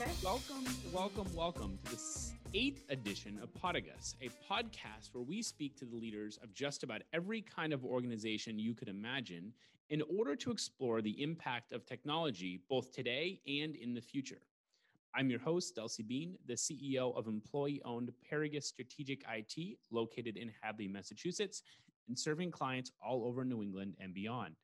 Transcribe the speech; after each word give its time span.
Okay. 0.00 0.12
Welcome, 0.22 0.64
welcome, 0.92 1.26
welcome 1.34 1.76
to 1.84 1.90
this 1.90 2.32
eighth 2.54 2.84
edition 2.88 3.40
of 3.42 3.52
Podagus, 3.54 4.14
a 4.22 4.28
podcast 4.48 5.08
where 5.12 5.24
we 5.24 5.42
speak 5.42 5.76
to 5.78 5.84
the 5.84 5.96
leaders 5.96 6.38
of 6.40 6.54
just 6.54 6.84
about 6.84 7.02
every 7.12 7.42
kind 7.42 7.72
of 7.72 7.84
organization 7.84 8.60
you 8.60 8.74
could 8.74 8.86
imagine 8.86 9.52
in 9.90 10.02
order 10.16 10.36
to 10.36 10.52
explore 10.52 11.02
the 11.02 11.20
impact 11.20 11.72
of 11.72 11.84
technology 11.84 12.60
both 12.68 12.92
today 12.92 13.40
and 13.48 13.74
in 13.74 13.92
the 13.92 14.00
future. 14.00 14.42
I'm 15.16 15.30
your 15.30 15.40
host, 15.40 15.74
Delcy 15.74 16.06
Bean, 16.06 16.36
the 16.46 16.54
CEO 16.54 17.16
of 17.16 17.26
employee 17.26 17.82
owned 17.84 18.12
Paragus 18.30 18.66
Strategic 18.66 19.24
IT, 19.28 19.78
located 19.90 20.36
in 20.36 20.52
Hadley, 20.62 20.86
Massachusetts, 20.86 21.64
and 22.06 22.16
serving 22.16 22.52
clients 22.52 22.92
all 23.04 23.24
over 23.24 23.44
New 23.44 23.64
England 23.64 23.96
and 23.98 24.14
beyond. 24.14 24.54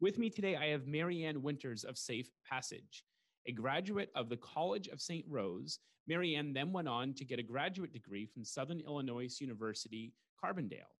With 0.00 0.16
me 0.16 0.30
today, 0.30 0.56
I 0.56 0.68
have 0.68 0.86
Marianne 0.86 1.42
Winters 1.42 1.84
of 1.84 1.98
Safe 1.98 2.30
Passage. 2.48 3.04
A 3.46 3.52
graduate 3.52 4.10
of 4.14 4.30
the 4.30 4.38
College 4.38 4.88
of 4.88 5.02
St. 5.02 5.24
Rose, 5.28 5.78
Marianne 6.06 6.54
then 6.54 6.72
went 6.72 6.88
on 6.88 7.12
to 7.14 7.26
get 7.26 7.38
a 7.38 7.42
graduate 7.42 7.92
degree 7.92 8.24
from 8.24 8.42
Southern 8.42 8.80
Illinois 8.80 9.36
University, 9.38 10.14
Carbondale. 10.42 10.94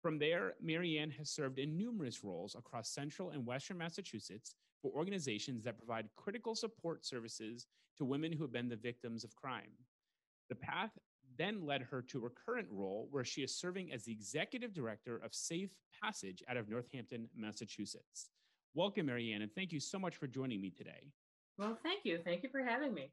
From 0.00 0.18
there, 0.18 0.54
Marianne 0.60 1.10
has 1.10 1.30
served 1.30 1.58
in 1.58 1.76
numerous 1.76 2.24
roles 2.24 2.54
across 2.54 2.94
central 2.94 3.30
and 3.30 3.46
western 3.46 3.76
Massachusetts 3.76 4.54
for 4.80 4.90
organizations 4.92 5.64
that 5.64 5.76
provide 5.76 6.08
critical 6.16 6.54
support 6.54 7.04
services 7.04 7.66
to 7.98 8.06
women 8.06 8.32
who 8.32 8.42
have 8.42 8.52
been 8.52 8.70
the 8.70 8.76
victims 8.76 9.22
of 9.22 9.36
crime. 9.36 9.70
The 10.48 10.56
path 10.56 10.90
then 11.38 11.66
led 11.66 11.82
her 11.82 12.02
to 12.02 12.20
her 12.22 12.30
current 12.30 12.68
role, 12.70 13.06
where 13.10 13.24
she 13.24 13.42
is 13.42 13.54
serving 13.54 13.92
as 13.92 14.04
the 14.04 14.12
executive 14.12 14.72
director 14.72 15.18
of 15.18 15.34
Safe 15.34 15.70
Passage 16.02 16.42
out 16.48 16.56
of 16.56 16.68
Northampton, 16.68 17.28
Massachusetts. 17.36 18.30
Welcome, 18.74 19.06
Marianne, 19.06 19.42
and 19.42 19.54
thank 19.54 19.72
you 19.72 19.80
so 19.80 19.98
much 19.98 20.16
for 20.16 20.26
joining 20.26 20.60
me 20.60 20.70
today. 20.70 21.12
Well, 21.62 21.78
thank 21.84 22.00
you. 22.02 22.18
Thank 22.24 22.42
you 22.42 22.48
for 22.50 22.64
having 22.64 22.92
me. 22.92 23.12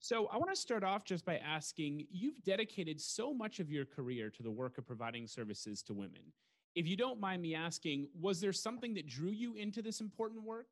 So, 0.00 0.26
I 0.32 0.36
want 0.36 0.50
to 0.50 0.60
start 0.60 0.82
off 0.82 1.04
just 1.04 1.24
by 1.24 1.36
asking 1.36 2.08
you've 2.10 2.42
dedicated 2.42 3.00
so 3.00 3.32
much 3.32 3.60
of 3.60 3.70
your 3.70 3.84
career 3.84 4.30
to 4.30 4.42
the 4.42 4.50
work 4.50 4.78
of 4.78 4.86
providing 4.86 5.28
services 5.28 5.80
to 5.84 5.94
women. 5.94 6.32
If 6.74 6.88
you 6.88 6.96
don't 6.96 7.20
mind 7.20 7.40
me 7.40 7.54
asking, 7.54 8.08
was 8.20 8.40
there 8.40 8.52
something 8.52 8.94
that 8.94 9.06
drew 9.06 9.30
you 9.30 9.54
into 9.54 9.80
this 9.80 10.00
important 10.00 10.42
work? 10.42 10.66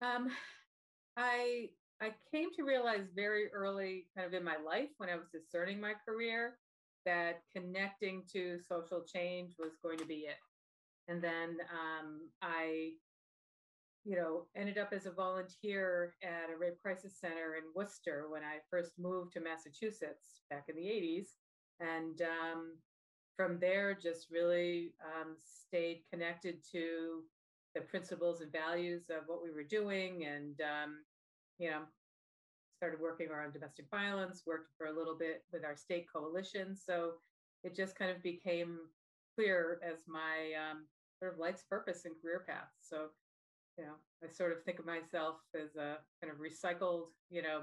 Um, 0.00 0.30
I 1.18 1.68
I 2.00 2.12
came 2.32 2.48
to 2.56 2.62
realize 2.62 3.04
very 3.14 3.52
early, 3.52 4.06
kind 4.16 4.26
of 4.26 4.32
in 4.32 4.42
my 4.42 4.56
life, 4.56 4.88
when 4.96 5.10
I 5.10 5.16
was 5.16 5.26
discerning 5.30 5.82
my 5.82 5.92
career, 6.08 6.54
that 7.04 7.42
connecting 7.54 8.22
to 8.32 8.58
social 8.66 9.04
change 9.04 9.52
was 9.58 9.72
going 9.82 9.98
to 9.98 10.06
be 10.06 10.26
it. 10.28 10.38
And 11.08 11.22
then 11.22 11.58
um, 11.70 12.30
I, 12.40 12.92
you 14.04 14.16
know, 14.16 14.42
ended 14.56 14.78
up 14.78 14.92
as 14.92 15.06
a 15.06 15.10
volunteer 15.10 16.14
at 16.22 16.52
a 16.54 16.58
rape 16.58 16.80
crisis 16.82 17.18
center 17.18 17.56
in 17.56 17.64
Worcester 17.74 18.26
when 18.28 18.42
I 18.42 18.58
first 18.70 18.92
moved 18.98 19.32
to 19.32 19.40
Massachusetts 19.40 20.42
back 20.50 20.66
in 20.68 20.76
the 20.76 20.82
80s. 20.82 21.28
And 21.80 22.20
um, 22.22 22.76
from 23.36 23.58
there, 23.58 23.94
just 23.94 24.30
really 24.30 24.92
um, 25.02 25.36
stayed 25.42 26.02
connected 26.12 26.58
to 26.72 27.22
the 27.74 27.80
principles 27.80 28.40
and 28.40 28.52
values 28.52 29.04
of 29.10 29.24
what 29.26 29.42
we 29.42 29.50
were 29.50 29.64
doing 29.64 30.26
and 30.26 30.60
um, 30.60 30.98
you 31.58 31.70
know, 31.70 31.82
started 32.76 33.00
working 33.00 33.28
around 33.30 33.52
domestic 33.52 33.86
violence, 33.90 34.42
worked 34.46 34.70
for 34.76 34.88
a 34.88 34.96
little 34.96 35.16
bit 35.16 35.44
with 35.52 35.64
our 35.64 35.76
state 35.76 36.06
coalition. 36.12 36.76
So 36.76 37.12
it 37.62 37.74
just 37.74 37.96
kind 37.96 38.10
of 38.10 38.22
became 38.22 38.78
clear 39.34 39.80
as 39.82 40.00
my 40.06 40.52
um, 40.54 40.86
sort 41.18 41.32
of 41.32 41.38
life's 41.38 41.64
purpose 41.68 42.04
and 42.04 42.14
career 42.20 42.44
path. 42.46 42.68
So, 42.80 43.08
you 43.78 43.84
know, 43.84 43.94
I 44.22 44.32
sort 44.32 44.52
of 44.52 44.62
think 44.64 44.78
of 44.78 44.86
myself 44.86 45.36
as 45.54 45.76
a 45.76 45.98
kind 46.22 46.32
of 46.32 46.38
recycled, 46.38 47.06
you 47.30 47.42
know, 47.42 47.62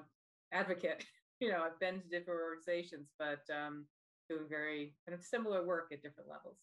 advocate. 0.52 1.06
you 1.40 1.50
know, 1.50 1.64
I've 1.64 1.80
been 1.80 2.02
to 2.02 2.08
different 2.08 2.40
organizations, 2.42 3.10
but 3.18 3.42
um, 3.54 3.86
doing 4.30 4.44
very 4.50 4.94
kind 5.08 5.18
of 5.18 5.24
similar 5.24 5.66
work 5.66 5.90
at 5.92 6.02
different 6.02 6.30
levels. 6.30 6.58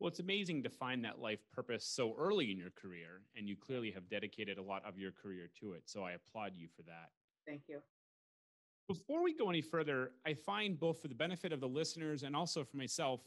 Well, 0.00 0.08
it's 0.08 0.20
amazing 0.20 0.62
to 0.62 0.70
find 0.70 1.04
that 1.04 1.18
life 1.18 1.40
purpose 1.52 1.84
so 1.84 2.14
early 2.16 2.52
in 2.52 2.58
your 2.58 2.70
career, 2.70 3.22
and 3.36 3.48
you 3.48 3.56
clearly 3.56 3.90
have 3.90 4.08
dedicated 4.08 4.56
a 4.56 4.62
lot 4.62 4.84
of 4.86 4.96
your 4.96 5.10
career 5.10 5.50
to 5.60 5.72
it. 5.72 5.82
So 5.86 6.04
I 6.04 6.12
applaud 6.12 6.52
you 6.54 6.68
for 6.68 6.82
that. 6.82 7.10
Thank 7.46 7.62
you. 7.68 7.80
Before 8.86 9.22
we 9.22 9.34
go 9.34 9.50
any 9.50 9.60
further, 9.60 10.12
I 10.24 10.34
find 10.34 10.78
both 10.78 11.02
for 11.02 11.08
the 11.08 11.14
benefit 11.14 11.52
of 11.52 11.60
the 11.60 11.68
listeners 11.68 12.22
and 12.22 12.34
also 12.34 12.64
for 12.64 12.76
myself, 12.76 13.20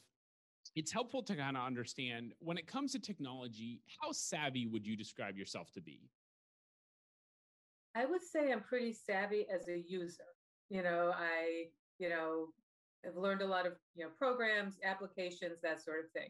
it's 0.76 0.92
helpful 0.92 1.22
to 1.24 1.36
kind 1.36 1.58
of 1.58 1.66
understand 1.66 2.34
when 2.40 2.58
it 2.58 2.68
comes 2.68 2.92
to 2.94 3.00
technology, 3.00 3.82
how 4.02 4.12
savvy 4.12 4.68
would 4.68 4.86
you 4.86 4.96
describe 4.96 5.38
yourself 5.38 5.72
to 5.74 5.82
be? 5.82 6.10
I 7.96 8.06
would 8.06 8.24
say 8.24 8.52
I'm 8.52 8.62
pretty 8.62 8.94
savvy 8.94 9.46
as 9.54 9.68
a 9.68 9.84
user. 9.88 10.24
You 10.70 10.84
know, 10.84 11.12
I, 11.14 11.66
you 12.00 12.10
know, 12.10 12.48
have 13.04 13.18
learned 13.18 13.42
a 13.42 13.48
lot 13.48 13.66
of, 13.66 13.74
you 13.96 14.06
know, 14.06 14.12
programs, 14.18 14.76
applications, 14.84 15.60
that 15.62 15.84
sort 15.84 16.06
of 16.06 16.12
thing. 16.12 16.30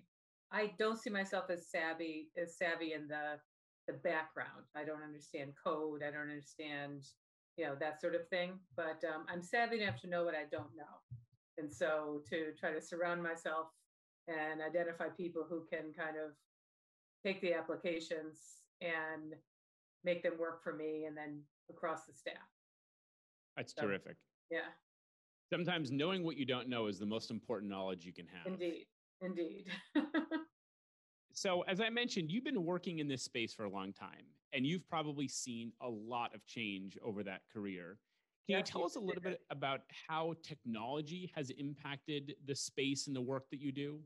I 0.51 0.71
don't 0.79 0.99
see 0.99 1.09
myself 1.09 1.45
as 1.49 1.67
savvy 1.67 2.29
as 2.41 2.57
savvy 2.57 2.93
in 2.93 3.07
the 3.07 3.39
the 3.87 3.93
background. 3.93 4.65
I 4.75 4.83
don't 4.83 5.03
understand 5.03 5.53
code. 5.63 6.01
I 6.07 6.11
don't 6.11 6.21
understand 6.29 7.07
you 7.57 7.65
know 7.65 7.75
that 7.79 8.01
sort 8.01 8.15
of 8.15 8.27
thing. 8.29 8.53
But 8.75 9.03
um, 9.07 9.25
I'm 9.29 9.41
savvy 9.41 9.81
enough 9.81 9.99
to 10.01 10.07
know 10.07 10.23
what 10.23 10.35
I 10.35 10.43
don't 10.51 10.75
know, 10.75 10.99
and 11.57 11.71
so 11.71 12.21
to 12.29 12.51
try 12.59 12.71
to 12.71 12.81
surround 12.81 13.21
myself 13.23 13.67
and 14.27 14.61
identify 14.61 15.07
people 15.09 15.45
who 15.47 15.65
can 15.69 15.93
kind 15.97 16.17
of 16.17 16.31
take 17.25 17.41
the 17.41 17.53
applications 17.53 18.61
and 18.81 19.33
make 20.03 20.23
them 20.23 20.33
work 20.39 20.63
for 20.63 20.73
me, 20.73 21.05
and 21.05 21.15
then 21.15 21.41
across 21.69 22.05
the 22.05 22.13
staff. 22.13 22.35
That's 23.55 23.73
so, 23.75 23.83
terrific. 23.83 24.17
Yeah. 24.49 24.59
Sometimes 25.51 25.91
knowing 25.91 26.23
what 26.23 26.37
you 26.37 26.45
don't 26.45 26.69
know 26.69 26.87
is 26.87 26.97
the 26.97 27.05
most 27.05 27.29
important 27.29 27.69
knowledge 27.69 28.05
you 28.05 28.13
can 28.13 28.25
have. 28.27 28.47
Indeed. 28.47 28.85
Indeed. 29.21 29.67
so, 31.33 31.61
as 31.67 31.79
I 31.79 31.89
mentioned, 31.89 32.31
you've 32.31 32.43
been 32.43 32.65
working 32.65 32.99
in 32.99 33.07
this 33.07 33.21
space 33.21 33.53
for 33.53 33.65
a 33.65 33.69
long 33.69 33.93
time, 33.93 34.25
and 34.53 34.65
you've 34.65 34.87
probably 34.87 35.27
seen 35.27 35.71
a 35.81 35.89
lot 35.89 36.33
of 36.33 36.45
change 36.45 36.97
over 37.03 37.23
that 37.23 37.41
career. 37.53 37.99
Can 38.47 38.57
you 38.57 38.63
tell 38.63 38.85
us 38.85 38.95
a 38.95 38.99
little 38.99 39.21
bit 39.21 39.39
about 39.49 39.81
how 40.07 40.33
technology 40.43 41.31
has 41.35 41.51
impacted 41.51 42.33
the 42.45 42.55
space 42.55 43.07
and 43.07 43.15
the 43.15 43.21
work 43.21 43.45
that 43.51 43.61
you 43.61 43.71
do? 43.71 43.99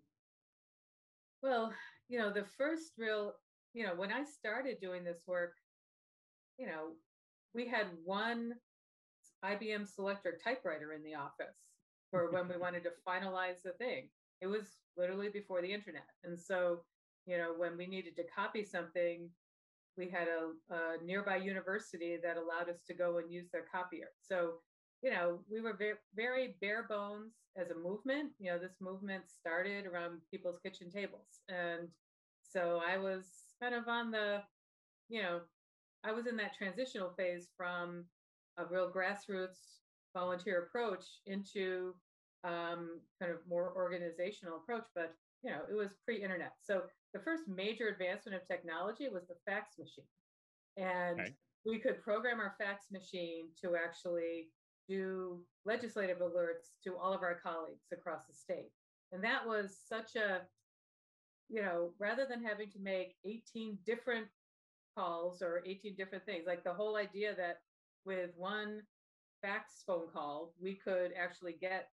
Well, 1.41 1.73
you 2.09 2.19
know, 2.19 2.31
the 2.31 2.45
first 2.57 2.91
real, 2.97 3.33
you 3.73 3.85
know, 3.85 3.95
when 3.95 4.11
I 4.11 4.23
started 4.23 4.77
doing 4.81 5.03
this 5.03 5.21
work, 5.25 5.53
you 6.57 6.67
know, 6.67 6.91
we 7.53 7.67
had 7.67 7.87
one 8.03 8.53
IBM 9.43 9.87
Selectric 9.87 10.43
typewriter 10.43 10.93
in 10.93 11.03
the 11.03 11.15
office 11.15 11.55
for 12.11 12.31
when 12.31 12.47
we 12.47 12.57
wanted 12.61 12.83
to 12.83 12.91
finalize 13.07 13.61
the 13.63 13.71
thing. 13.71 14.09
It 14.41 14.47
was 14.47 14.65
literally 14.97 15.29
before 15.29 15.61
the 15.61 15.73
internet. 15.73 16.07
And 16.23 16.39
so, 16.39 16.81
you 17.25 17.37
know, 17.37 17.53
when 17.57 17.77
we 17.77 17.87
needed 17.87 18.15
to 18.17 18.23
copy 18.35 18.63
something, 18.63 19.29
we 19.97 20.09
had 20.09 20.27
a, 20.27 20.73
a 20.73 21.03
nearby 21.03 21.37
university 21.37 22.17
that 22.21 22.37
allowed 22.37 22.69
us 22.69 22.81
to 22.87 22.93
go 22.93 23.17
and 23.17 23.31
use 23.31 23.47
their 23.51 23.65
copier. 23.71 24.09
So, 24.21 24.55
you 25.01 25.11
know, 25.11 25.39
we 25.51 25.61
were 25.61 25.75
very, 25.77 25.95
very 26.15 26.55
bare 26.61 26.85
bones 26.87 27.33
as 27.57 27.69
a 27.69 27.75
movement. 27.75 28.31
You 28.39 28.51
know, 28.51 28.59
this 28.59 28.77
movement 28.81 29.23
started 29.27 29.85
around 29.85 30.21
people's 30.31 30.59
kitchen 30.59 30.89
tables. 30.89 31.41
And 31.49 31.87
so 32.41 32.81
I 32.87 32.97
was 32.97 33.25
kind 33.61 33.75
of 33.75 33.87
on 33.87 34.11
the, 34.11 34.41
you 35.09 35.21
know, 35.21 35.41
I 36.03 36.11
was 36.11 36.27
in 36.27 36.37
that 36.37 36.55
transitional 36.55 37.13
phase 37.17 37.49
from 37.57 38.05
a 38.57 38.65
real 38.65 38.91
grassroots 38.91 39.81
volunteer 40.13 40.63
approach 40.63 41.05
into 41.25 41.93
um, 42.43 43.01
kind 43.19 43.31
of 43.31 43.39
more 43.47 43.73
organizational 43.75 44.57
approach, 44.57 44.85
but 44.93 45.15
you 45.43 45.51
know, 45.51 45.61
it 45.69 45.75
was 45.75 45.91
pre-internet. 46.03 46.53
So 46.61 46.83
the 47.13 47.19
first 47.19 47.43
major 47.47 47.87
advancement 47.87 48.35
of 48.35 48.47
technology 48.47 49.07
was 49.11 49.23
the 49.27 49.35
fax 49.45 49.77
machine. 49.77 50.05
And 50.77 51.33
we 51.65 51.79
could 51.79 52.01
program 52.03 52.39
our 52.39 52.55
fax 52.59 52.85
machine 52.91 53.47
to 53.61 53.75
actually 53.75 54.49
do 54.87 55.39
legislative 55.65 56.17
alerts 56.19 56.73
to 56.83 56.95
all 56.97 57.13
of 57.13 57.23
our 57.23 57.39
colleagues 57.41 57.85
across 57.91 58.25
the 58.27 58.33
state. 58.33 58.71
And 59.11 59.23
that 59.23 59.47
was 59.47 59.79
such 59.87 60.15
a, 60.15 60.41
you 61.49 61.61
know, 61.61 61.91
rather 61.99 62.25
than 62.29 62.43
having 62.43 62.69
to 62.71 62.79
make 62.79 63.15
18 63.25 63.77
different 63.85 64.27
calls 64.97 65.41
or 65.41 65.63
18 65.65 65.95
different 65.95 66.25
things, 66.25 66.43
like 66.45 66.63
the 66.63 66.73
whole 66.73 66.97
idea 66.97 67.35
that 67.35 67.59
with 68.05 68.31
one 68.35 68.81
fax 69.41 69.83
phone 69.87 70.07
call, 70.11 70.53
we 70.61 70.75
could 70.75 71.11
actually 71.19 71.55
get 71.59 71.89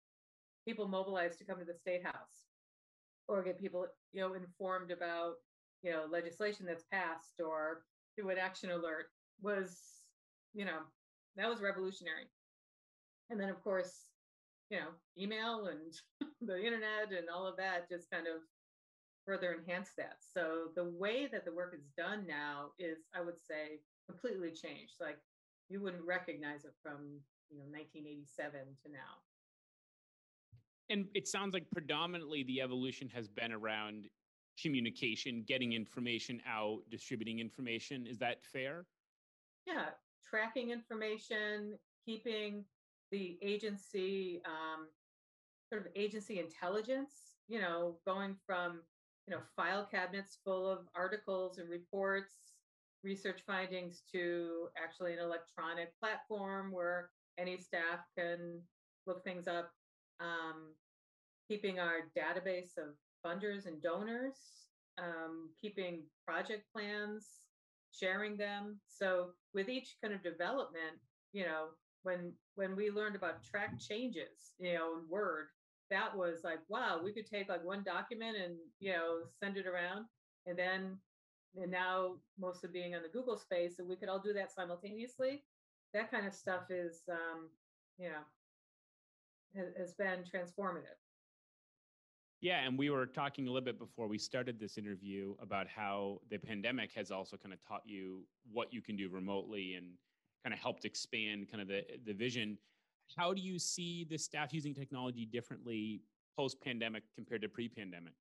people 0.68 0.88
mobilized 0.88 1.38
to 1.40 1.46
come 1.46 1.60
to 1.60 1.66
the 1.66 1.74
state 1.74 2.04
house 2.04 2.49
or 3.30 3.44
get 3.44 3.60
people 3.60 3.86
you 4.12 4.22
know 4.22 4.34
informed 4.34 4.92
about 4.92 5.36
you 5.84 5.92
know 5.92 6.04
legislation 6.10 6.66
that's 6.66 6.84
passed 6.92 7.40
or 7.40 7.84
through 8.16 8.32
an 8.32 8.38
action 8.38 8.72
alert 8.72 9.06
was 9.42 9.80
you 10.54 10.66
know 10.66 10.80
that 11.38 11.48
was 11.48 11.62
revolutionary. 11.62 12.28
And 13.30 13.40
then 13.40 13.50
of 13.50 13.64
course 13.64 14.10
you 14.70 14.78
know 14.78 14.90
email 15.18 15.68
and 15.68 15.94
the 16.42 16.58
internet 16.58 17.12
and 17.16 17.30
all 17.34 17.48
of 17.48 17.56
that 17.58 17.88
just 17.88 18.10
kind 18.12 18.26
of 18.28 18.42
further 19.26 19.54
enhance 19.54 19.92
that. 19.98 20.18
So 20.20 20.74
the 20.76 20.90
way 20.90 21.28
that 21.32 21.46
the 21.46 21.54
work 21.54 21.76
is 21.76 21.86
done 21.96 22.26
now 22.28 22.72
is 22.80 22.98
i 23.16 23.22
would 23.22 23.40
say 23.40 23.80
completely 24.10 24.50
changed. 24.50 24.96
Like 25.00 25.20
you 25.70 25.82
wouldn't 25.82 26.04
recognize 26.04 26.66
it 26.66 26.74
from 26.82 27.22
you 27.52 27.60
know 27.60 27.70
1987 27.70 28.60
to 28.84 28.92
now. 28.92 29.22
And 30.90 31.06
it 31.14 31.28
sounds 31.28 31.54
like 31.54 31.70
predominantly 31.72 32.44
the 32.44 32.62
evolution 32.62 33.10
has 33.10 33.28
been 33.28 33.52
around 33.52 34.08
communication, 34.62 35.44
getting 35.48 35.74
information 35.74 36.42
out, 36.48 36.80
distributing 36.90 37.40
information. 37.40 38.08
Is 38.08 38.18
that 38.20 38.44
fair? 38.44 38.86
Yeah, 39.68 39.86
tracking 40.28 40.72
information, 40.72 41.78
keeping 42.06 42.66
the 43.12 43.38
agency 43.42 44.42
um, 44.46 44.88
sort 45.72 45.86
of 45.86 45.92
agency 45.96 46.40
intelligence. 46.40 47.14
You 47.48 47.62
know, 47.62 47.98
going 48.06 48.36
from 48.46 48.82
you 49.28 49.36
know 49.36 49.42
file 49.56 49.88
cabinets 49.90 50.40
full 50.44 50.70
of 50.70 50.80
articles 50.96 51.58
and 51.58 51.70
reports, 51.70 52.34
research 53.04 53.42
findings 53.46 54.04
to 54.12 54.68
actually 54.82 55.14
an 55.14 55.20
electronic 55.20 55.98
platform 56.00 56.72
where 56.72 57.10
any 57.38 57.58
staff 57.58 58.00
can 58.18 58.60
look 59.08 59.24
things 59.24 59.48
up. 59.48 59.72
Um, 60.20 60.74
keeping 61.48 61.80
our 61.80 62.12
database 62.16 62.78
of 62.78 62.96
funders 63.26 63.66
and 63.66 63.82
donors, 63.82 64.36
um, 64.98 65.50
keeping 65.60 66.04
project 66.26 66.64
plans, 66.72 67.42
sharing 67.92 68.38
them. 68.38 68.80
So 68.88 69.32
with 69.54 69.70
each 69.70 69.96
kind 70.02 70.14
of 70.14 70.24
development, 70.24 71.00
you 71.34 71.44
know, 71.44 71.70
when 72.04 72.34
when 72.56 72.76
we 72.76 72.92
learned 72.92 73.16
about 73.16 73.44
track 73.44 73.80
changes, 73.80 74.54
you 74.60 74.74
know, 74.74 75.00
in 75.00 75.10
Word, 75.10 75.48
that 75.90 76.16
was 76.16 76.42
like, 76.44 76.60
wow, 76.70 77.02
we 77.04 77.14
could 77.14 77.26
take 77.26 77.50
like 77.50 77.64
one 77.64 77.84
document 77.84 78.38
and 78.38 78.56
you 78.80 78.92
know 78.94 79.22
send 79.44 79.58
it 79.58 79.68
around, 79.68 80.06
and 80.46 80.58
then 80.58 80.98
and 81.56 81.72
now 81.72 82.16
mostly 82.40 82.70
being 82.72 82.96
on 82.96 83.02
the 83.02 83.10
Google 83.10 83.38
space, 83.38 83.80
and 83.80 83.88
we 83.88 83.96
could 83.96 84.10
all 84.10 84.20
do 84.20 84.34
that 84.34 84.52
simultaneously. 84.52 85.44
That 85.94 86.12
kind 86.12 86.28
of 86.28 86.34
stuff 86.36 86.70
is, 86.70 87.02
um, 87.12 87.50
you 87.98 88.10
know, 88.10 88.22
has, 89.56 89.94
been 89.94 90.24
transformative. 90.24 90.98
Yeah, 92.42 92.64
and 92.66 92.78
we 92.78 92.90
were 92.90 93.06
talking 93.06 93.48
a 93.48 93.52
little 93.52 93.66
bit 93.66 93.78
before 93.78 94.08
we 94.08 94.18
started 94.18 94.60
this 94.60 94.78
interview 94.78 95.36
about 95.42 95.68
how 95.68 96.22
the 96.30 96.38
pandemic 96.38 96.92
has 96.94 97.12
also 97.12 97.36
kind 97.36 97.54
of 97.54 97.60
taught 97.68 97.82
you 97.86 98.24
what 98.52 98.74
you 98.74 98.82
can 98.82 98.96
do 98.96 99.10
remotely 99.10 99.76
and 99.76 99.88
kind 100.44 100.54
of 100.54 100.60
helped 100.60 100.86
expand 100.86 101.52
kind 101.52 101.62
of 101.62 101.68
the 101.68 101.84
the 102.06 102.14
vision. 102.14 102.58
How 103.18 103.34
do 103.34 103.42
you 103.42 103.60
see 103.60 104.06
the 104.10 104.18
staff 104.18 104.54
using 104.54 104.74
technology 104.74 105.26
differently 105.26 106.02
post 106.38 106.62
pandemic 106.62 107.04
compared 107.16 107.42
to 107.42 107.50
pre 107.50 107.68
pandemic? 107.68 108.14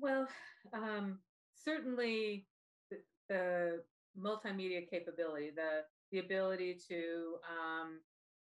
Well, 0.00 0.26
um, 0.72 1.18
certainly 1.54 2.46
the, 2.90 2.98
the, 3.28 3.82
multimedia 4.18 4.86
capability, 4.88 5.50
the 5.54 5.84
the 6.10 6.18
ability 6.18 6.76
to 6.88 7.36
um, 7.48 8.00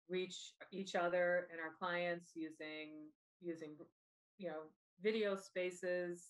reach 0.09 0.53
each 0.73 0.95
other 0.95 1.49
and 1.53 1.61
our 1.61 1.75
clients 1.79 2.33
using 2.35 3.09
using 3.41 3.71
you 4.39 4.49
know, 4.49 4.63
video 5.03 5.37
spaces, 5.37 6.29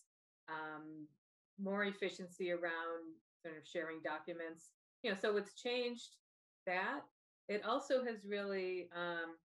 um, 0.49 1.07
more 1.61 1.85
efficiency 1.85 2.51
around 2.51 3.15
sort 3.43 3.57
of 3.57 3.67
sharing 3.67 4.01
documents. 4.03 4.71
You 5.03 5.11
know, 5.13 5.17
so 5.21 5.37
it's 5.37 5.55
changed 5.55 6.17
that. 6.67 7.01
It 7.49 7.65
also 7.65 8.05
has 8.05 8.27
really 8.29 8.89
um, 8.95 9.37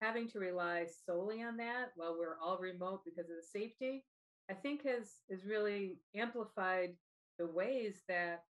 having 0.00 0.28
to 0.28 0.38
rely 0.38 0.86
solely 1.06 1.42
on 1.42 1.56
that 1.56 1.90
while 1.96 2.16
we're 2.18 2.38
all 2.42 2.58
remote 2.58 3.02
because 3.04 3.28
of 3.30 3.36
the 3.36 3.58
safety. 3.58 4.04
I 4.48 4.54
think 4.54 4.84
has 4.84 5.16
is 5.28 5.46
really 5.46 5.98
amplified 6.14 6.94
the 7.38 7.46
ways 7.46 8.02
that 8.08 8.44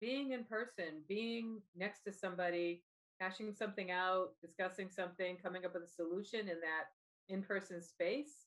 being 0.00 0.32
in 0.32 0.44
person, 0.44 1.02
being 1.08 1.60
next 1.76 2.02
to 2.04 2.12
somebody, 2.12 2.82
hashing 3.22 3.52
something 3.52 3.90
out, 3.90 4.30
discussing 4.40 4.90
something, 4.90 5.36
coming 5.42 5.64
up 5.64 5.74
with 5.74 5.84
a 5.84 5.88
solution 5.88 6.40
in 6.40 6.58
that 6.60 6.90
in-person 7.28 7.80
space 7.80 8.46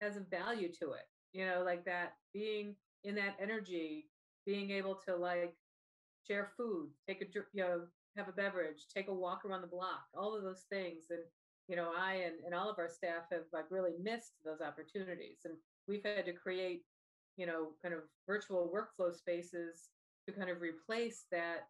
has 0.00 0.16
a 0.16 0.20
value 0.20 0.68
to 0.68 0.92
it 0.92 1.06
you 1.32 1.46
know 1.46 1.62
like 1.64 1.84
that 1.84 2.14
being 2.32 2.74
in 3.04 3.14
that 3.14 3.36
energy 3.40 4.06
being 4.44 4.70
able 4.70 4.94
to 4.94 5.14
like 5.14 5.54
share 6.26 6.50
food 6.56 6.88
take 7.06 7.22
a 7.22 7.26
you 7.52 7.62
know 7.62 7.80
have 8.16 8.28
a 8.28 8.32
beverage 8.32 8.86
take 8.94 9.08
a 9.08 9.14
walk 9.14 9.44
around 9.44 9.60
the 9.60 9.66
block 9.66 10.04
all 10.16 10.34
of 10.36 10.42
those 10.42 10.64
things 10.70 11.04
and 11.10 11.20
you 11.68 11.76
know 11.76 11.90
i 11.98 12.14
and, 12.14 12.34
and 12.44 12.54
all 12.54 12.70
of 12.70 12.78
our 12.78 12.88
staff 12.88 13.24
have 13.30 13.42
like 13.52 13.70
really 13.70 13.92
missed 14.02 14.32
those 14.44 14.60
opportunities 14.60 15.40
and 15.44 15.54
we've 15.86 16.04
had 16.04 16.24
to 16.24 16.32
create 16.32 16.82
you 17.36 17.46
know 17.46 17.68
kind 17.82 17.94
of 17.94 18.00
virtual 18.26 18.72
workflow 18.74 19.14
spaces 19.14 19.90
to 20.26 20.32
kind 20.32 20.50
of 20.50 20.60
replace 20.60 21.26
that 21.30 21.68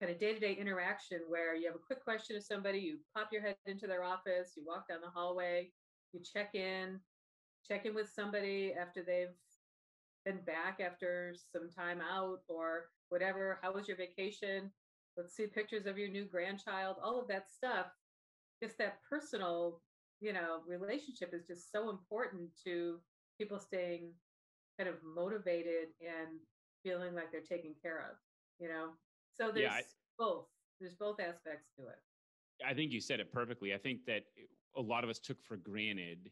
kind 0.00 0.12
of 0.12 0.18
day-to-day 0.18 0.56
interaction 0.60 1.20
where 1.28 1.54
you 1.54 1.66
have 1.66 1.76
a 1.76 1.86
quick 1.86 2.02
question 2.02 2.36
to 2.36 2.42
somebody 2.42 2.78
you 2.78 2.98
pop 3.16 3.28
your 3.32 3.42
head 3.42 3.56
into 3.66 3.86
their 3.86 4.04
office 4.04 4.52
you 4.56 4.64
walk 4.66 4.88
down 4.88 5.00
the 5.00 5.10
hallway 5.10 5.68
you 6.12 6.20
check 6.20 6.54
in 6.54 7.00
check 7.66 7.84
in 7.84 7.94
with 7.94 8.08
somebody 8.08 8.74
after 8.80 9.02
they've 9.02 9.34
been 10.24 10.38
back 10.44 10.80
after 10.84 11.34
some 11.52 11.70
time 11.70 12.00
out 12.00 12.40
or 12.48 12.90
whatever. 13.08 13.58
How 13.62 13.72
was 13.72 13.88
your 13.88 13.96
vacation? 13.96 14.70
Let's 15.16 15.34
see 15.34 15.46
pictures 15.46 15.86
of 15.86 15.98
your 15.98 16.08
new 16.08 16.24
grandchild, 16.24 16.96
all 17.02 17.20
of 17.20 17.28
that 17.28 17.50
stuff. 17.50 17.86
Just 18.62 18.78
that 18.78 18.98
personal, 19.08 19.80
you 20.20 20.32
know, 20.32 20.60
relationship 20.66 21.32
is 21.32 21.46
just 21.46 21.72
so 21.72 21.90
important 21.90 22.50
to 22.64 22.98
people 23.38 23.58
staying 23.58 24.10
kind 24.78 24.88
of 24.88 24.96
motivated 25.02 25.88
and 26.00 26.38
feeling 26.84 27.14
like 27.14 27.32
they're 27.32 27.40
taken 27.40 27.74
care 27.82 27.98
of, 27.98 28.16
you 28.60 28.68
know? 28.68 28.90
So 29.40 29.50
there's 29.52 29.64
yeah, 29.64 29.72
I, 29.72 29.82
both. 30.18 30.46
There's 30.80 30.94
both 30.94 31.20
aspects 31.20 31.68
to 31.78 31.86
it. 31.86 31.98
I 32.66 32.74
think 32.74 32.92
you 32.92 33.00
said 33.00 33.20
it 33.20 33.32
perfectly. 33.32 33.72
I 33.74 33.78
think 33.78 34.04
that 34.06 34.24
a 34.76 34.80
lot 34.80 35.04
of 35.04 35.10
us 35.10 35.18
took 35.18 35.42
for 35.42 35.56
granted 35.56 36.30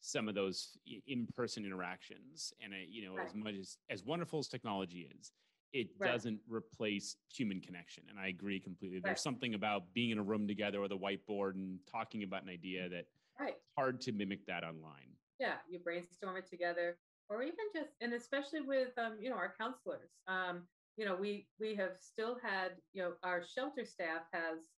some 0.00 0.28
of 0.28 0.34
those 0.34 0.76
in-person 1.06 1.64
interactions 1.64 2.52
and 2.62 2.72
you 2.88 3.04
know 3.04 3.16
right. 3.16 3.26
as 3.26 3.34
much 3.34 3.54
as 3.54 3.78
as 3.90 4.04
wonderful 4.04 4.38
as 4.38 4.46
technology 4.46 5.08
is 5.18 5.32
it 5.72 5.88
right. 5.98 6.12
doesn't 6.12 6.38
replace 6.48 7.16
human 7.34 7.60
connection 7.60 8.04
and 8.08 8.18
i 8.18 8.28
agree 8.28 8.60
completely 8.60 8.98
right. 8.98 9.04
there's 9.04 9.20
something 9.20 9.54
about 9.54 9.82
being 9.94 10.10
in 10.10 10.18
a 10.18 10.22
room 10.22 10.46
together 10.46 10.80
with 10.80 10.92
a 10.92 10.94
whiteboard 10.94 11.54
and 11.54 11.78
talking 11.90 12.22
about 12.22 12.42
an 12.42 12.48
idea 12.48 12.88
that 12.88 13.06
right. 13.40 13.54
hard 13.76 14.00
to 14.00 14.12
mimic 14.12 14.46
that 14.46 14.62
online 14.62 15.10
yeah 15.40 15.54
you 15.68 15.80
brainstorm 15.80 16.36
it 16.36 16.48
together 16.48 16.96
or 17.28 17.42
even 17.42 17.56
just 17.74 17.90
and 18.00 18.12
especially 18.12 18.60
with 18.60 18.96
um, 18.98 19.16
you 19.20 19.28
know 19.28 19.36
our 19.36 19.52
counselors 19.58 20.10
um, 20.28 20.62
you 20.98 21.06
know 21.06 21.16
we 21.16 21.48
we 21.60 21.76
have 21.76 21.96
still 21.96 22.38
had 22.42 22.72
you 22.92 23.02
know 23.02 23.14
our 23.22 23.42
shelter 23.42 23.86
staff 23.86 24.24
has 24.32 24.70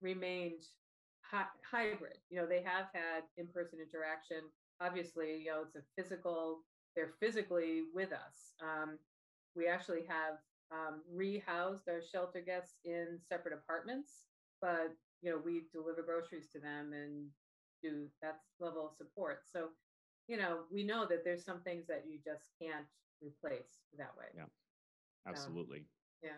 remained 0.00 0.64
hi- 1.22 1.46
hybrid. 1.70 2.18
You 2.30 2.40
know, 2.40 2.46
they 2.46 2.62
have 2.62 2.86
had 2.94 3.24
in-person 3.36 3.80
interaction. 3.80 4.50
Obviously, 4.80 5.42
you 5.44 5.50
know, 5.50 5.62
it's 5.62 5.76
a 5.76 5.82
physical. 5.96 6.64
They're 6.96 7.12
physically 7.20 7.84
with 7.94 8.12
us. 8.12 8.54
Um, 8.62 8.98
we 9.54 9.68
actually 9.68 10.04
have 10.08 10.38
um, 10.72 11.02
rehoused 11.14 11.88
our 11.88 12.02
shelter 12.02 12.40
guests 12.40 12.76
in 12.84 13.18
separate 13.28 13.54
apartments, 13.54 14.26
but 14.60 14.96
you 15.22 15.30
know, 15.30 15.38
we 15.44 15.68
deliver 15.72 16.02
groceries 16.02 16.48
to 16.52 16.60
them 16.60 16.92
and 16.92 17.30
do 17.82 18.08
that 18.22 18.40
level 18.60 18.86
of 18.88 18.94
support. 18.96 19.40
So, 19.46 19.70
you 20.28 20.36
know, 20.36 20.64
we 20.70 20.84
know 20.84 21.06
that 21.08 21.24
there's 21.24 21.44
some 21.44 21.62
things 21.62 21.86
that 21.88 22.04
you 22.08 22.18
just 22.24 22.50
can't 22.60 22.86
replace 23.20 23.86
that 23.98 24.16
way. 24.16 24.26
Yeah, 24.36 24.44
absolutely. 25.28 25.84
Yeah. 26.22 26.30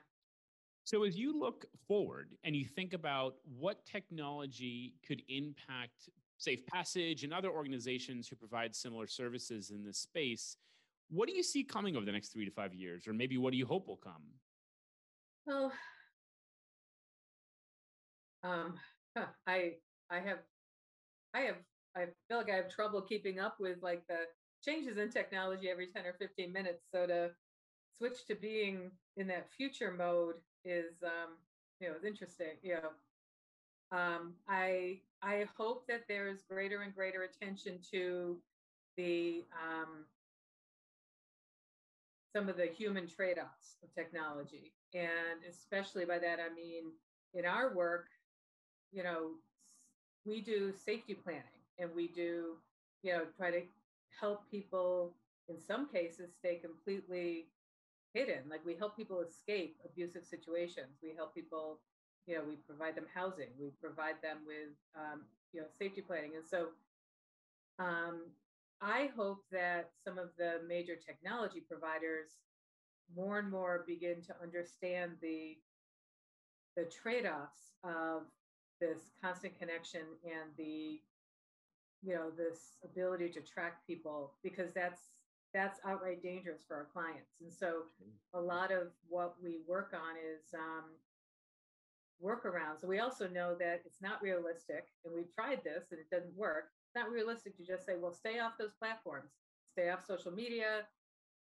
So, 0.85 1.05
as 1.05 1.17
you 1.17 1.39
look 1.39 1.67
forward 1.87 2.31
and 2.45 2.57
you 2.57 2.65
think 2.65 2.95
about 2.95 3.35
what 3.59 3.85
technology 3.87 4.95
could 5.07 5.23
impact 5.29 6.09
Safe 6.39 6.67
Passage 6.67 7.23
and 7.23 7.33
other 7.33 7.51
organizations 7.51 8.29
who 8.29 8.37
provide 8.37 8.75
similar 8.75 9.07
services 9.07 9.71
in 9.71 9.85
this 9.85 9.99
space, 9.99 10.57
what 11.11 11.29
do 11.29 11.35
you 11.35 11.43
see 11.43 11.65
coming 11.65 11.97
over 11.97 12.07
the 12.07 12.13
next 12.13 12.33
three 12.33 12.45
to 12.45 12.51
five 12.51 12.75
years, 12.75 13.07
or 13.07 13.13
maybe 13.13 13.37
what 13.37 13.53
do 13.53 13.59
you 13.59 13.67
hope 13.67 13.89
will 13.89 13.97
come? 13.97 14.23
Well, 15.47 15.73
um, 18.43 18.75
I 19.47 19.75
I 20.11 20.21
have 20.21 20.39
I 21.35 21.41
have 21.41 21.57
I 21.97 22.07
feel 22.29 22.39
like 22.39 22.51
I 22.51 22.57
have 22.57 22.69
trouble 22.69 23.03
keeping 23.03 23.39
up 23.39 23.57
with 23.61 23.79
like 23.83 24.03
the 24.09 24.25
changes 24.65 24.99
in 24.99 25.11
technology 25.11 25.69
every 25.69 25.89
10 25.89 26.07
or 26.07 26.15
15 26.19 26.53
minutes. 26.53 26.85
So 26.95 27.07
to 27.07 27.31
switch 28.01 28.25
to 28.27 28.35
being 28.35 28.91
in 29.17 29.27
that 29.27 29.51
future 29.57 29.93
mode 29.93 30.37
is 30.65 31.03
um, 31.05 31.37
you 31.81 31.89
know 31.89 31.95
is 31.95 32.05
interesting. 32.05 32.57
You 32.63 32.77
know, 32.77 33.97
um, 33.97 34.33
I 34.49 35.01
I 35.23 35.47
hope 35.57 35.87
that 35.89 36.05
there 36.09 36.29
is 36.29 36.43
greater 36.43 36.81
and 36.83 36.95
greater 36.95 37.23
attention 37.23 37.79
to 37.91 38.39
the 38.97 39.45
um, 39.53 40.07
some 42.35 42.49
of 42.49 42.57
the 42.57 42.67
human 42.67 43.07
trade-offs 43.07 43.77
of 43.83 43.93
technology, 43.95 44.73
and 44.95 45.45
especially 45.49 46.05
by 46.05 46.19
that 46.19 46.39
I 46.41 46.55
mean 46.55 46.85
in 47.35 47.45
our 47.45 47.75
work, 47.75 48.07
you 48.93 49.03
know, 49.03 49.33
we 50.25 50.41
do 50.41 50.73
safety 50.73 51.15
planning 51.15 51.43
and 51.79 51.91
we 51.95 52.09
do 52.09 52.57
you 53.03 53.13
know 53.13 53.25
try 53.37 53.51
to 53.51 53.61
help 54.19 54.51
people 54.51 55.13
in 55.49 55.59
some 55.59 55.89
cases 55.89 56.31
stay 56.39 56.57
completely 56.57 57.47
hidden. 58.15 58.49
Like 58.49 58.65
we 58.65 58.75
help 58.75 58.97
people 58.97 59.21
escape 59.21 59.77
abusive 59.85 60.25
situations. 60.25 60.99
We 61.03 61.15
help 61.17 61.35
people 61.35 61.81
you 62.27 62.37
know, 62.37 62.43
we 62.47 62.57
provide 62.57 62.95
them 62.95 63.07
housing, 63.13 63.49
we 63.59 63.71
provide 63.81 64.17
them 64.23 64.39
with, 64.47 64.77
um, 64.95 65.23
you 65.53 65.61
know, 65.61 65.67
safety 65.79 66.01
planning. 66.01 66.33
And 66.37 66.45
so 66.47 66.69
um, 67.79 68.27
I 68.81 69.11
hope 69.17 69.45
that 69.51 69.91
some 70.05 70.19
of 70.19 70.29
the 70.39 70.61
major 70.69 70.95
technology 70.95 71.61
providers 71.61 72.29
more 73.17 73.39
and 73.39 73.51
more 73.51 73.85
begin 73.87 74.23
to 74.23 74.35
understand 74.43 75.13
the 75.21 75.57
the 76.77 76.85
trade-offs 76.85 77.73
of 77.83 78.23
this 78.81 79.11
constant 79.23 79.59
connection 79.59 80.03
and 80.25 80.51
the 80.57 81.01
you 82.03 82.15
know 82.15 82.31
this 82.31 82.77
ability 82.85 83.29
to 83.29 83.41
track 83.41 83.85
people 83.87 84.35
because 84.45 84.73
that's 84.73 85.01
that's 85.53 85.81
outright 85.85 86.23
dangerous 86.23 86.63
for 86.67 86.77
our 86.77 86.89
clients. 86.93 87.41
And 87.41 87.53
so 87.53 87.83
a 88.35 88.41
lot 88.41 88.71
of 88.71 88.89
what 89.09 89.35
we 89.43 89.61
work 89.67 89.93
on 89.95 90.17
is 90.17 90.55
um, 90.55 90.85
workarounds. 92.23 92.81
So 92.81 92.89
we 92.89 93.01
also 93.01 93.29
know 93.29 93.55
that 93.59 93.83
it's 93.85 94.01
not 94.01 94.23
realistic 94.23 94.87
and 95.05 95.15
we've 95.15 95.33
tried 95.35 95.65
this 95.65 95.91
and 95.91 96.01
it 96.01 96.11
doesn't 96.11 96.37
work. 96.37 96.71
It's 96.87 96.95
not 96.95 97.11
realistic 97.11 97.57
to 97.57 97.65
just 97.65 97.87
say 97.87 97.95
well 98.01 98.13
stay 98.13 98.39
off 98.39 98.53
those 98.59 98.75
platforms. 98.79 99.31
Stay 99.73 99.91
off 99.91 100.05
social 100.07 100.33
media. 100.33 100.83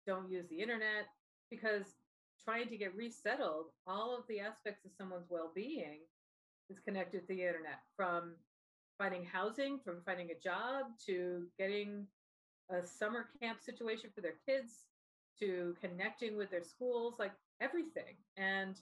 Don't 0.07 0.29
use 0.29 0.47
the 0.49 0.59
internet. 0.61 1.07
Because 1.49 1.95
trying 2.43 2.67
to 2.67 2.77
get 2.77 2.95
resettled 2.95 3.67
all 3.85 4.17
of 4.17 4.23
the 4.27 4.39
aspects 4.39 4.85
of 4.85 4.91
someone's 4.97 5.27
well-being 5.29 5.99
is 6.69 6.79
connected 6.79 7.21
to 7.21 7.27
the 7.27 7.41
internet 7.41 7.79
from 7.95 8.33
finding 8.97 9.23
housing, 9.25 9.79
from 9.83 10.01
finding 10.05 10.29
a 10.31 10.39
job 10.43 10.85
to 11.05 11.45
getting 11.57 12.05
a 12.69 12.81
summer 12.81 13.27
camp 13.41 13.59
situation 13.61 14.09
for 14.13 14.21
their 14.21 14.35
kids 14.47 14.85
to 15.39 15.75
connecting 15.81 16.37
with 16.37 16.51
their 16.51 16.63
schools, 16.63 17.15
like 17.19 17.33
everything. 17.61 18.15
And, 18.37 18.79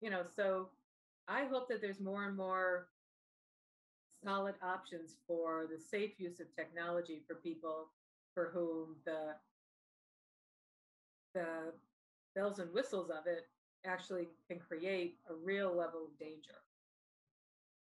you 0.00 0.10
know, 0.10 0.22
so 0.34 0.68
I 1.28 1.44
hope 1.44 1.68
that 1.68 1.80
there's 1.80 2.00
more 2.00 2.24
and 2.24 2.36
more 2.36 2.88
solid 4.22 4.54
options 4.62 5.16
for 5.26 5.66
the 5.70 5.80
safe 5.80 6.12
use 6.18 6.40
of 6.40 6.54
technology 6.54 7.22
for 7.26 7.36
people 7.36 7.88
for 8.34 8.50
whom 8.52 8.96
the 9.04 9.34
the 11.34 11.72
bells 12.34 12.58
and 12.58 12.72
whistles 12.72 13.10
of 13.10 13.26
it 13.26 13.46
actually 13.84 14.28
can 14.48 14.58
create 14.58 15.16
a 15.30 15.34
real 15.34 15.74
level 15.74 16.04
of 16.04 16.18
danger. 16.18 16.58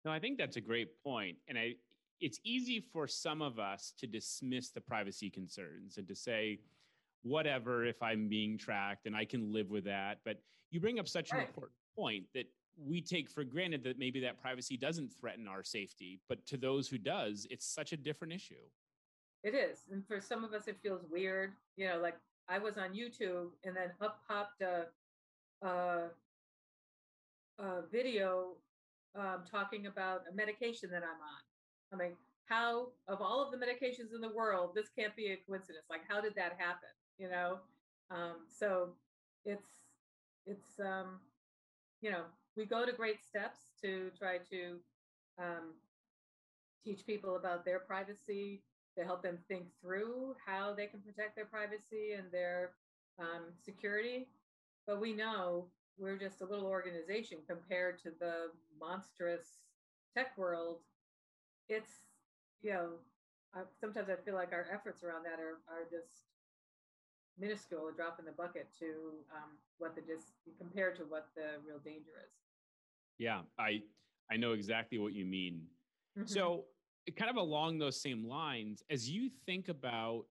No, 0.05 0.13
I 0.13 0.19
think 0.21 0.39
that's 0.39 0.57
a 0.57 0.61
great 0.61 1.03
point. 1.03 1.37
And 1.49 1.59
I 1.59 1.75
it's 2.21 2.41
easy 2.45 2.81
for 2.81 3.07
some 3.07 3.43
of 3.43 3.59
us 3.59 3.93
to 3.99 4.07
dismiss 4.07 4.71
the 4.71 4.81
privacy 4.81 5.31
concerns 5.31 5.99
and 5.99 6.09
to 6.09 6.15
say, 6.15 6.61
whatever, 7.23 7.85
if 7.85 8.03
I'm 8.03 8.29
being 8.29 8.59
tracked 8.59 9.07
and 9.07 9.17
I 9.17 9.25
can 9.25 9.53
live 9.53 9.71
with 9.71 9.85
that. 9.85 10.19
But 10.25 10.41
you 10.71 10.81
bring 10.81 10.99
up 10.99 11.09
such 11.09 11.33
an 11.33 11.39
important 11.39 11.73
point 11.97 12.25
that 12.35 12.47
we 12.77 13.01
take 13.01 13.29
for 13.29 13.45
granted 13.45 13.83
that 13.85 13.99
maybe 13.99 14.21
that 14.21 14.41
privacy 14.41 14.77
doesn't 14.77 15.13
threaten 15.21 15.49
our 15.49 15.65
safety. 15.65 16.21
But 16.29 16.47
to 16.47 16.57
those 16.57 16.89
who 16.89 16.99
does, 16.99 17.47
it's 17.51 17.67
such 17.67 17.93
a 17.93 17.97
different 17.97 18.33
issue. 18.33 18.55
It 19.45 19.55
is. 19.55 19.85
And 19.91 20.07
for 20.07 20.21
some 20.21 20.45
of 20.45 20.53
us, 20.53 20.69
it 20.69 20.77
feels 20.83 21.03
weird. 21.11 21.53
You 21.77 21.89
know, 21.89 22.01
like 22.01 22.17
I 22.49 22.59
was 22.59 22.79
on 22.79 22.91
YouTube 22.91 23.51
and 23.65 23.77
then 23.77 23.91
up 24.01 24.21
popped 24.29 24.63
a, 24.63 24.87
a, 25.67 26.09
a 27.59 27.83
video 27.91 28.55
um, 29.19 29.45
talking 29.51 29.87
about 29.87 30.23
a 30.31 30.35
medication 30.35 30.91
that 30.91 31.03
I'm 31.03 31.09
on. 31.09 31.48
I 31.93 31.97
mean, 31.97 32.13
how 32.47 32.89
of 33.09 33.21
all 33.21 33.43
of 33.45 33.51
the 33.51 33.59
medications 33.59 34.15
in 34.15 34.21
the 34.21 34.33
world, 34.35 34.73
this 34.75 34.89
can't 34.97 35.15
be 35.17 35.33
a 35.33 35.37
coincidence. 35.37 35.87
Like, 35.91 36.03
how 36.09 36.21
did 36.21 36.35
that 36.37 36.57
happen? 36.59 36.89
You 37.19 37.31
know, 37.31 37.59
um, 38.11 38.37
so 38.49 38.91
it's 39.45 39.69
it's 40.47 40.81
um, 40.81 41.21
you 42.01 42.11
know 42.11 42.23
we 42.57 42.65
go 42.65 42.87
to 42.87 42.93
great 42.93 43.25
steps 43.25 43.61
to 43.83 44.11
try 44.19 44.39
to 44.51 44.77
um, 45.39 45.75
teach 46.85 47.07
people 47.07 47.37
about 47.37 47.65
their 47.65 47.79
privacy, 47.79 48.63
to 48.97 49.05
help 49.05 49.23
them 49.23 49.39
think 49.49 49.67
through 49.81 50.35
how 50.45 50.75
they 50.75 50.87
can 50.87 51.01
protect 51.01 51.37
their 51.37 51.45
privacy 51.45 52.15
and 52.17 52.31
their 52.33 52.73
um, 53.19 53.45
security. 53.65 54.29
But 54.87 55.01
we 55.01 55.13
know 55.13 55.67
we're 55.99 56.17
just 56.19 56.41
a 56.41 56.47
little 56.47 56.67
organization 56.67 57.39
compared 57.47 58.03
to 58.03 58.11
the 58.19 58.51
monstrous 58.81 59.59
tech 60.17 60.37
world. 60.39 60.79
It's, 61.69 61.91
you 62.63 62.73
know, 62.73 62.89
I, 63.55 63.61
sometimes 63.81 64.09
I 64.11 64.17
feel 64.25 64.35
like 64.35 64.53
our 64.53 64.67
efforts 64.73 65.03
around 65.03 65.25
that 65.25 65.41
are, 65.41 65.61
are 65.69 65.85
just 65.91 66.29
minuscule, 67.39 67.89
a 67.89 67.93
drop 67.93 68.19
in 68.19 68.25
the 68.25 68.33
bucket 68.33 68.69
to 68.81 68.87
um, 69.33 69.57
what 69.79 69.95
the 69.95 70.03
just 70.03 70.33
compared 70.59 70.97
to 70.97 71.03
what 71.03 71.29
the 71.37 71.61
real 71.67 71.79
danger 71.79 72.13
is. 72.25 72.33
Yeah, 73.19 73.43
I 73.59 73.83
I 74.31 74.37
know 74.37 74.53
exactly 74.53 74.99
what 74.99 75.13
you 75.13 75.25
mean. 75.25 75.63
Mm-hmm. 76.19 76.27
So 76.27 76.65
kind 77.17 77.31
of 77.31 77.37
along 77.37 77.79
those 77.79 78.01
same 78.01 78.27
lines, 78.27 78.83
as 78.91 79.09
you 79.09 79.31
think 79.47 79.69
about 79.69 80.25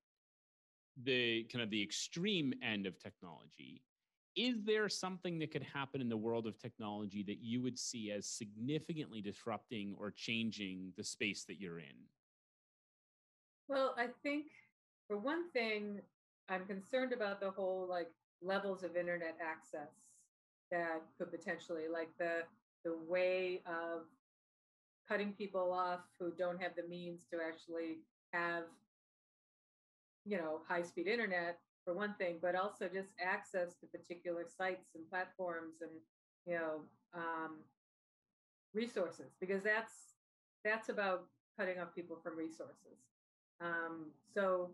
the 1.04 1.44
kind 1.52 1.64
of 1.64 1.70
the 1.70 1.82
extreme 1.82 2.54
end 2.64 2.86
of 2.86 3.00
technology, 3.00 3.82
is 4.38 4.64
there 4.64 4.88
something 4.88 5.40
that 5.40 5.52
could 5.52 5.64
happen 5.64 6.00
in 6.00 6.08
the 6.08 6.16
world 6.16 6.46
of 6.46 6.60
technology 6.60 7.24
that 7.24 7.40
you 7.42 7.62
would 7.64 7.78
see 7.78 8.12
as 8.12 8.28
significantly 8.28 9.20
disrupting 9.20 9.96
or 10.00 10.12
changing 10.12 10.94
the 10.96 11.04
space 11.04 11.44
that 11.46 11.60
you're 11.60 11.80
in? 11.80 12.06
Well, 13.68 13.96
I 13.98 14.08
think 14.22 14.46
for 15.08 15.18
one 15.18 15.50
thing, 15.50 16.02
I'm 16.50 16.66
concerned 16.66 17.14
about 17.14 17.42
the 17.42 17.50
whole 17.50 17.88
like 17.90 18.12
levels 18.42 18.84
of 18.84 18.96
internet 18.96 19.38
access 19.42 19.92
that 20.70 21.02
could 21.18 21.32
potentially 21.32 21.88
like 21.92 22.10
the 22.20 22.44
the 22.86 22.96
way 23.10 23.62
of 23.66 24.04
cutting 25.10 25.34
people 25.34 25.72
off 25.72 26.02
who 26.20 26.32
don't 26.38 26.62
have 26.62 26.74
the 26.76 26.88
means 26.88 27.26
to 27.32 27.40
actually 27.46 27.98
have 28.32 28.64
you 30.26 30.38
know 30.38 30.60
high 30.68 30.84
speed 30.84 31.08
internet 31.08 31.58
for 31.88 31.96
one 31.96 32.16
thing 32.20 32.38
but 32.42 32.56
also 32.56 32.90
just 32.94 33.12
access 33.22 33.76
to 33.80 33.88
particular 33.88 34.46
sites 34.58 34.96
and 34.96 35.10
platforms 35.10 35.76
and 35.82 35.92
you 36.46 36.56
know 36.56 36.82
um, 37.16 37.64
resources 38.74 39.36
because 39.40 39.64
that's 39.64 39.94
that's 40.64 40.90
about 40.90 41.26
cutting 41.58 41.80
off 41.80 41.96
people 41.96 42.18
from 42.24 42.38
resources. 42.38 43.00
Um, 43.62 44.12
so 44.34 44.72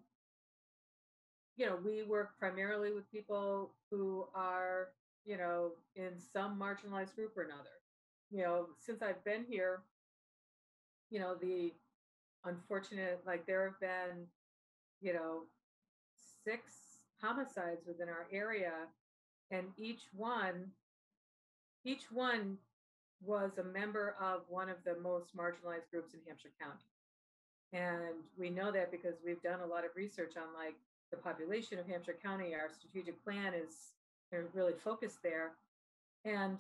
you 1.58 1.66
know 1.66 1.78
we 1.84 2.04
work 2.04 2.38
primarily 2.40 2.94
with 2.94 3.10
people 3.12 3.72
who 3.92 4.28
are 4.36 4.90
you 5.26 5.38
know 5.38 5.74
in 5.96 6.20
some 6.20 6.60
marginalized 6.60 7.16
group 7.16 7.38
or 7.38 7.44
another. 7.44 7.78
You 8.32 8.42
know 8.44 8.68
since 8.80 9.02
i've 9.04 9.24
been 9.24 9.46
here 9.48 9.84
you 11.10 11.20
know, 11.20 11.36
the 11.36 11.74
unfortunate, 12.46 13.22
like 13.26 13.46
there 13.46 13.66
have 13.66 13.80
been, 13.80 14.28
you 15.02 15.14
know, 15.14 15.44
six 16.46 16.93
homicides 17.24 17.88
within 17.88 18.10
our 18.10 18.28
area, 18.32 18.74
and 19.50 19.68
each 19.78 20.02
one, 20.16 20.72
each 21.86 22.12
one 22.12 22.58
was 23.24 23.52
a 23.58 23.64
member 23.64 24.16
of 24.22 24.42
one 24.50 24.70
of 24.70 24.78
the 24.84 24.96
most 25.02 25.36
marginalized 25.36 25.90
groups 25.90 26.14
in 26.14 26.20
Hampshire 26.28 26.50
County. 26.60 26.84
And 27.72 28.16
we 28.38 28.50
know 28.50 28.72
that 28.72 28.92
because 28.92 29.16
we've 29.26 29.42
done 29.42 29.62
a 29.62 29.66
lot 29.66 29.86
of 29.86 29.92
research 29.96 30.34
on 30.38 30.54
like 30.54 30.76
the 31.12 31.18
population 31.18 31.80
of 31.80 31.88
Hampshire 31.88 32.18
County. 32.22 32.54
Our 32.54 32.70
strategic 32.70 33.24
plan 33.24 33.54
is 33.54 33.94
really 34.54 34.74
focused 34.84 35.24
there. 35.24 35.52
And, 36.26 36.60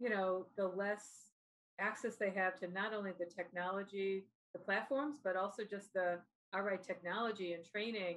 you 0.00 0.08
know, 0.08 0.46
the 0.56 0.68
less 0.68 1.32
access 1.78 2.16
they 2.16 2.30
have 2.30 2.58
to 2.60 2.68
not 2.68 2.94
only 2.94 3.12
the 3.18 3.26
technology, 3.26 4.24
the 4.52 4.58
platforms, 4.58 5.16
but 5.22 5.36
also 5.36 5.62
just 5.64 5.92
the 5.92 6.18
outright 6.54 6.82
technology 6.82 7.52
and 7.52 7.64
training 7.64 8.16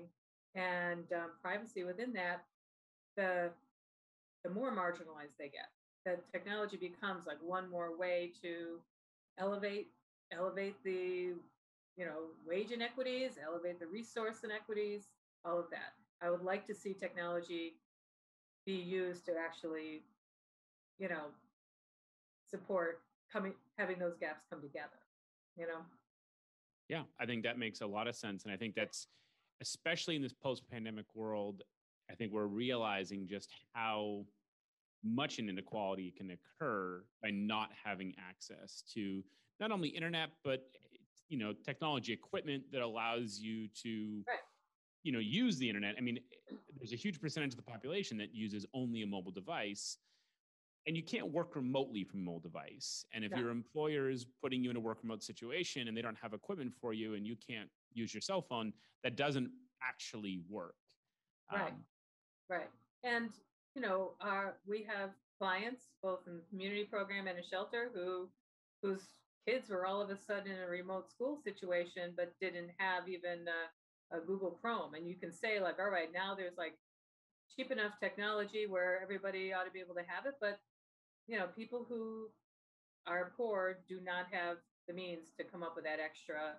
and 0.55 1.05
um, 1.13 1.31
privacy 1.41 1.83
within 1.83 2.13
that, 2.13 2.43
the 3.15 3.49
the 4.43 4.49
more 4.49 4.71
marginalized 4.71 5.35
they 5.37 5.49
get. 5.49 5.69
The 6.05 6.17
technology 6.31 6.77
becomes 6.77 7.27
like 7.27 7.37
one 7.41 7.69
more 7.69 7.97
way 7.97 8.31
to 8.41 8.79
elevate 9.37 9.89
elevate 10.31 10.75
the 10.83 11.33
you 11.97 12.05
know 12.05 12.29
wage 12.47 12.71
inequities, 12.71 13.31
elevate 13.43 13.79
the 13.79 13.87
resource 13.87 14.37
inequities, 14.43 15.07
all 15.45 15.59
of 15.59 15.69
that. 15.71 15.93
I 16.21 16.29
would 16.29 16.43
like 16.43 16.65
to 16.67 16.75
see 16.75 16.93
technology 16.93 17.75
be 18.65 18.73
used 18.73 19.25
to 19.25 19.31
actually, 19.37 20.01
you 20.99 21.07
know, 21.07 21.27
support 22.49 23.01
coming 23.31 23.53
having 23.77 23.99
those 23.99 24.17
gaps 24.17 24.43
come 24.49 24.61
together 24.61 24.99
you 25.57 25.67
know 25.67 25.79
yeah 26.87 27.03
i 27.19 27.25
think 27.25 27.43
that 27.43 27.57
makes 27.57 27.81
a 27.81 27.85
lot 27.85 28.07
of 28.07 28.15
sense 28.15 28.43
and 28.43 28.53
i 28.53 28.57
think 28.57 28.75
that's 28.75 29.07
especially 29.61 30.15
in 30.15 30.21
this 30.21 30.33
post-pandemic 30.33 31.05
world 31.13 31.63
i 32.09 32.15
think 32.15 32.31
we're 32.31 32.45
realizing 32.45 33.27
just 33.27 33.49
how 33.73 34.25
much 35.03 35.39
an 35.39 35.49
inequality 35.49 36.13
can 36.17 36.31
occur 36.31 37.03
by 37.21 37.29
not 37.29 37.69
having 37.83 38.13
access 38.19 38.83
to 38.93 39.23
not 39.59 39.71
only 39.71 39.89
internet 39.89 40.29
but 40.43 40.69
you 41.29 41.37
know 41.37 41.53
technology 41.65 42.11
equipment 42.11 42.63
that 42.71 42.81
allows 42.81 43.39
you 43.39 43.67
to 43.69 44.23
right. 44.27 44.39
you 45.03 45.11
know 45.11 45.19
use 45.19 45.57
the 45.57 45.67
internet 45.67 45.95
i 45.97 46.01
mean 46.01 46.19
there's 46.77 46.93
a 46.93 46.97
huge 46.97 47.21
percentage 47.21 47.51
of 47.51 47.57
the 47.57 47.61
population 47.61 48.17
that 48.17 48.33
uses 48.33 48.65
only 48.73 49.01
a 49.03 49.07
mobile 49.07 49.31
device 49.31 49.97
and 50.87 50.95
you 50.97 51.03
can't 51.03 51.31
work 51.31 51.55
remotely 51.55 52.03
from 52.03 52.21
a 52.21 52.23
mobile 52.23 52.39
device. 52.39 53.05
And 53.13 53.23
if 53.23 53.31
No. 53.31 53.37
your 53.37 53.49
employer 53.49 54.09
is 54.09 54.25
putting 54.41 54.63
you 54.63 54.69
in 54.71 54.75
a 54.75 54.79
work 54.79 55.03
remote 55.03 55.21
situation 55.21 55.87
and 55.87 55.95
they 55.95 56.01
don't 56.01 56.17
have 56.17 56.33
equipment 56.33 56.73
for 56.73 56.93
you 56.93 57.13
and 57.13 57.27
you 57.27 57.35
can't 57.35 57.69
use 57.93 58.13
your 58.13 58.21
cell 58.21 58.41
phone, 58.41 58.73
that 59.03 59.15
doesn't 59.15 59.49
actually 59.83 60.41
work. 60.49 60.75
Right. 61.51 61.67
Um, 61.67 61.85
Right. 62.49 62.69
And, 63.03 63.29
you 63.75 63.81
know, 63.83 64.13
our, 64.21 64.57
we 64.67 64.83
have 64.89 65.11
clients 65.37 65.83
both 66.01 66.21
in 66.25 66.37
the 66.37 66.43
community 66.49 66.83
program 66.83 67.27
and 67.27 67.37
a 67.37 67.43
shelter 67.43 67.91
who, 67.93 68.27
whose 68.81 69.03
kids 69.47 69.69
were 69.69 69.85
all 69.85 70.01
of 70.01 70.09
a 70.09 70.17
sudden 70.17 70.51
in 70.51 70.59
a 70.59 70.67
remote 70.67 71.11
school 71.11 71.37
situation, 71.43 72.13
but 72.17 72.33
didn't 72.41 72.71
have 72.77 73.07
even 73.07 73.45
a, 73.47 74.17
a 74.17 74.19
Google 74.19 74.57
Chrome. 74.59 74.95
And 74.95 75.07
you 75.07 75.15
can 75.15 75.31
say 75.31 75.59
like, 75.59 75.77
all 75.79 75.91
right, 75.91 76.11
now 76.11 76.33
there's 76.33 76.57
like 76.57 76.73
cheap 77.55 77.71
enough 77.71 77.99
technology 77.99 78.65
where 78.67 78.99
everybody 79.01 79.53
ought 79.53 79.65
to 79.65 79.71
be 79.71 79.79
able 79.79 79.95
to 79.95 80.03
have 80.07 80.25
it. 80.25 80.35
But, 80.41 80.59
you 81.27 81.37
know, 81.37 81.47
people 81.55 81.85
who 81.87 82.29
are 83.05 83.31
poor 83.37 83.77
do 83.87 83.99
not 84.03 84.25
have 84.31 84.57
the 84.87 84.93
means 84.95 85.27
to 85.37 85.43
come 85.43 85.61
up 85.61 85.75
with 85.75 85.85
that 85.85 85.99
extra 86.03 86.55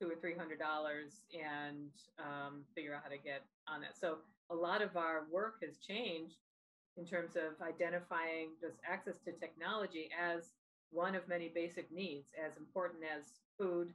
two 0.00 0.08
or 0.10 0.16
three 0.16 0.34
hundred 0.34 0.58
dollars 0.58 1.20
and 1.32 1.90
um, 2.18 2.64
figure 2.74 2.94
out 2.94 3.02
how 3.04 3.10
to 3.10 3.18
get 3.18 3.42
on 3.68 3.80
that. 3.80 3.96
So 3.96 4.18
a 4.50 4.54
lot 4.54 4.82
of 4.82 4.96
our 4.96 5.24
work 5.30 5.56
has 5.62 5.78
changed 5.78 6.36
in 6.96 7.06
terms 7.06 7.36
of 7.36 7.60
identifying 7.66 8.48
just 8.60 8.76
access 8.88 9.14
to 9.24 9.32
technology 9.32 10.10
as 10.20 10.50
one 10.90 11.14
of 11.14 11.26
many 11.26 11.48
basic 11.48 11.90
needs, 11.90 12.28
as 12.36 12.56
important 12.58 13.02
as 13.02 13.24
food, 13.58 13.94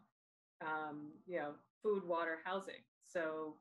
um, 0.62 1.10
you 1.28 1.38
know, 1.38 1.52
food, 1.84 2.08
water, 2.08 2.40
housing. 2.44 2.82
So 3.06 3.54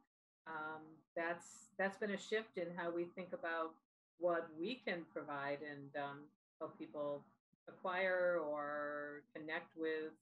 um, 0.46 0.82
that's 1.14 1.68
that's 1.78 1.98
been 1.98 2.12
a 2.12 2.18
shift 2.18 2.56
in 2.56 2.68
how 2.76 2.90
we 2.90 3.04
think 3.14 3.28
about 3.32 3.72
what 4.18 4.48
we 4.58 4.80
can 4.86 5.04
provide 5.12 5.58
and 5.60 5.90
um, 6.02 6.18
help 6.58 6.78
people 6.78 7.20
acquire 7.68 8.40
or 8.42 9.22
connect 9.34 9.76
with 9.76 10.12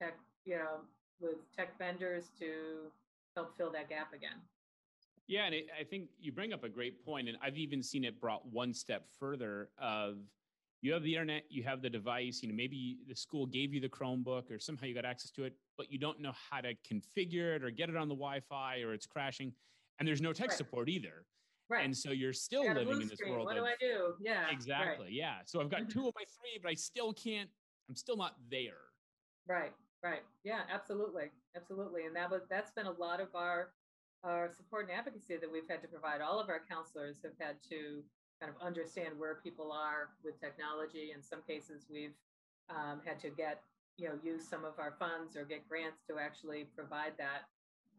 tech, 0.00 0.14
you 0.44 0.56
know, 0.56 0.80
with 1.20 1.36
tech 1.54 1.76
vendors 1.78 2.30
to 2.38 2.90
help 3.34 3.56
fill 3.56 3.70
that 3.72 3.88
gap 3.88 4.12
again. 4.12 4.36
Yeah, 5.26 5.44
and 5.44 5.54
it, 5.54 5.66
I 5.78 5.84
think 5.84 6.08
you 6.18 6.32
bring 6.32 6.52
up 6.52 6.64
a 6.64 6.68
great 6.68 7.04
point, 7.04 7.28
and 7.28 7.36
I've 7.42 7.58
even 7.58 7.82
seen 7.82 8.04
it 8.04 8.20
brought 8.20 8.46
one 8.46 8.72
step 8.72 9.06
further. 9.18 9.68
Of 9.78 10.16
you 10.80 10.92
have 10.94 11.02
the 11.02 11.12
internet, 11.12 11.44
you 11.50 11.62
have 11.64 11.82
the 11.82 11.90
device. 11.90 12.42
You 12.42 12.48
know, 12.48 12.54
maybe 12.54 12.98
the 13.06 13.14
school 13.14 13.44
gave 13.44 13.74
you 13.74 13.80
the 13.80 13.88
Chromebook, 13.90 14.50
or 14.50 14.58
somehow 14.58 14.86
you 14.86 14.94
got 14.94 15.04
access 15.04 15.30
to 15.32 15.44
it, 15.44 15.54
but 15.76 15.92
you 15.92 15.98
don't 15.98 16.20
know 16.20 16.32
how 16.50 16.62
to 16.62 16.74
configure 16.76 17.54
it 17.56 17.62
or 17.62 17.70
get 17.70 17.90
it 17.90 17.96
on 17.96 18.08
the 18.08 18.14
Wi-Fi, 18.14 18.80
or 18.80 18.94
it's 18.94 19.06
crashing, 19.06 19.52
and 19.98 20.08
there's 20.08 20.22
no 20.22 20.32
tech 20.32 20.48
Right. 20.48 20.56
support 20.56 20.88
either. 20.88 21.26
Right. 21.68 21.84
And 21.84 21.94
so 21.94 22.10
you're 22.12 22.32
still 22.32 22.64
living 22.66 23.02
in 23.02 23.08
this 23.08 23.18
screen. 23.18 23.34
world. 23.34 23.44
What 23.44 23.58
of, 23.58 23.64
do 23.64 23.66
I 23.68 23.74
do? 23.78 24.14
Yeah. 24.20 24.44
right. 24.44 24.52
Exactly. 24.54 25.08
Yeah. 25.10 25.40
So 25.44 25.60
I've 25.60 25.68
got 25.68 25.82
Mhm. 25.82 25.90
two 25.92 26.08
of 26.08 26.14
my 26.14 26.24
three, 26.24 26.58
but 26.62 26.70
I 26.70 26.74
still 26.74 27.12
can't. 27.12 27.50
I'm 27.90 27.94
still 27.94 28.16
not 28.16 28.36
there. 28.48 28.80
Right, 29.46 29.74
right. 30.02 30.22
Yeah, 30.44 30.62
absolutely. 30.68 31.32
Absolutely. 31.56 32.06
And 32.06 32.16
that 32.16 32.30
was 32.30 32.46
that's 32.48 32.70
been 32.72 32.86
a 32.86 32.92
lot 32.92 33.20
of 33.20 33.34
our 33.34 33.74
our 34.22 34.50
support 34.50 34.88
and 34.88 34.92
advocacy 34.98 35.36
that 35.36 35.50
we've 35.50 35.68
had 35.68 35.82
to 35.82 35.88
provide. 35.88 36.20
All 36.20 36.40
of 36.40 36.48
our 36.48 36.64
counselors 36.64 37.22
have 37.22 37.38
had 37.38 37.62
to 37.64 38.04
kind 38.40 38.52
of 38.54 38.60
understand 38.60 39.18
where 39.18 39.36
people 39.36 39.72
are 39.72 40.16
with 40.24 40.40
technology. 40.40 41.12
In 41.12 41.22
some 41.22 41.42
cases, 41.42 41.88
we've 41.90 42.16
um, 42.68 43.00
had 43.04 43.20
to 43.20 43.30
get, 43.30 43.64
you 43.96 44.08
know, 44.08 44.18
use 44.22 44.48
some 44.48 44.64
of 44.64 44.78
our 44.78 44.92
funds 44.98 45.36
or 45.36 45.44
get 45.44 45.68
grants 45.68 46.04
to 46.06 46.18
actually 46.18 46.64
provide 46.64 47.16
that. 47.18 47.42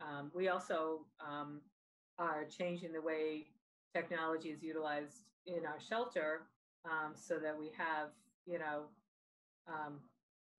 Um, 0.01 0.31
we 0.33 0.49
also 0.49 1.07
um, 1.19 1.61
are 2.17 2.45
changing 2.45 2.91
the 2.93 3.01
way 3.01 3.47
technology 3.93 4.51
is 4.51 4.63
utilized 4.63 5.25
in 5.45 5.65
our 5.65 5.79
shelter 5.79 6.51
um, 6.85 7.15
so 7.15 7.39
that 7.39 7.57
we 7.57 7.71
have, 7.77 8.11
you 8.45 8.59
know, 8.59 8.89
um, 9.67 10.08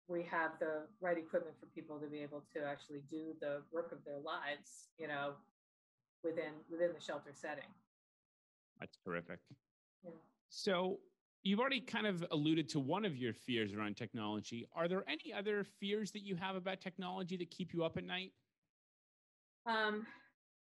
we 0.09 0.23
have 0.23 0.51
the 0.59 0.81
right 0.99 1.17
equipment 1.17 1.55
for 1.59 1.67
people 1.67 1.99
to 1.99 2.07
be 2.07 2.19
able 2.19 2.43
to 2.53 2.65
actually 2.65 3.01
do 3.09 3.33
the 3.39 3.61
work 3.71 3.91
of 3.91 4.03
their 4.03 4.17
lives, 4.17 4.89
you 4.97 5.07
know, 5.07 5.33
within 6.23 6.51
within 6.69 6.89
the 6.93 6.99
shelter 6.99 7.31
setting. 7.33 7.69
That's 8.79 8.97
terrific. 9.05 9.39
Yeah. 10.03 10.11
So 10.49 10.99
you've 11.43 11.59
already 11.59 11.79
kind 11.79 12.07
of 12.07 12.25
alluded 12.31 12.67
to 12.69 12.79
one 12.79 13.05
of 13.05 13.15
your 13.15 13.33
fears 13.33 13.73
around 13.73 13.97
technology. 13.97 14.67
Are 14.75 14.87
there 14.87 15.05
any 15.07 15.31
other 15.31 15.63
fears 15.63 16.11
that 16.11 16.21
you 16.21 16.35
have 16.35 16.55
about 16.55 16.81
technology 16.81 17.37
that 17.37 17.51
keep 17.51 17.73
you 17.73 17.83
up 17.83 17.97
at 17.97 18.03
night? 18.03 18.31
Um, 19.65 20.07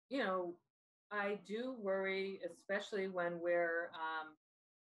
you 0.09 0.19
know, 0.19 0.55
I 1.11 1.39
do 1.47 1.75
worry, 1.79 2.41
especially 2.45 3.07
when 3.07 3.39
we're 3.39 3.91
um, 3.93 4.33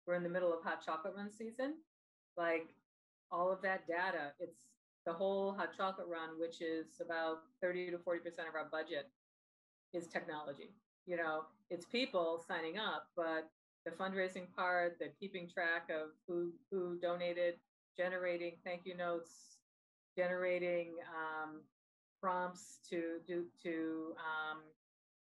we're 0.07 0.15
in 0.15 0.23
the 0.23 0.29
middle 0.29 0.51
of 0.51 0.63
hot 0.63 0.83
chocolate 0.83 1.13
run 1.15 1.31
season. 1.31 1.75
Like 2.35 2.69
all 3.35 3.51
of 3.51 3.61
that 3.61 3.87
data, 3.87 4.31
it's 4.39 4.67
the 5.05 5.13
whole 5.13 5.53
hot 5.53 5.75
chocolate 5.75 6.07
run, 6.07 6.39
which 6.39 6.61
is 6.61 7.01
about 7.01 7.39
30 7.61 7.91
to 7.91 7.97
40 7.99 8.19
percent 8.21 8.47
of 8.47 8.55
our 8.55 8.67
budget, 8.71 9.09
is 9.93 10.07
technology. 10.07 10.71
You 11.05 11.17
know, 11.17 11.43
it's 11.69 11.85
people 11.85 12.43
signing 12.47 12.77
up, 12.77 13.07
but 13.15 13.49
the 13.85 13.91
fundraising 13.91 14.47
part, 14.55 14.97
the 14.99 15.09
keeping 15.19 15.47
track 15.47 15.89
of 15.89 16.09
who 16.27 16.51
who 16.71 16.97
donated, 16.99 17.55
generating 17.97 18.53
thank 18.63 18.81
you 18.85 18.95
notes, 18.95 19.57
generating 20.17 20.93
um, 21.13 21.61
prompts 22.21 22.79
to 22.89 23.19
do 23.27 23.45
to 23.63 24.13
um, 24.17 24.61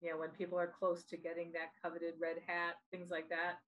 you 0.01 0.09
know 0.09 0.17
when 0.17 0.29
people 0.29 0.57
are 0.57 0.73
close 0.79 1.03
to 1.03 1.17
getting 1.17 1.51
that 1.51 1.69
coveted 1.83 2.13
red 2.19 2.37
hat, 2.47 2.75
things 2.91 3.11
like 3.11 3.29
that. 3.29 3.59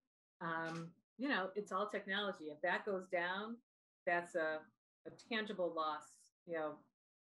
Um, 0.41 0.87
you 1.19 1.29
know, 1.29 1.49
it's 1.55 1.71
all 1.71 1.87
technology. 1.87 2.45
If 2.45 2.59
that 2.63 2.83
goes 2.83 3.05
down, 3.07 3.57
that's 4.05 4.35
a, 4.35 4.59
a 5.07 5.11
tangible 5.29 5.73
loss. 5.75 6.13
You 6.47 6.55
know, 6.55 6.71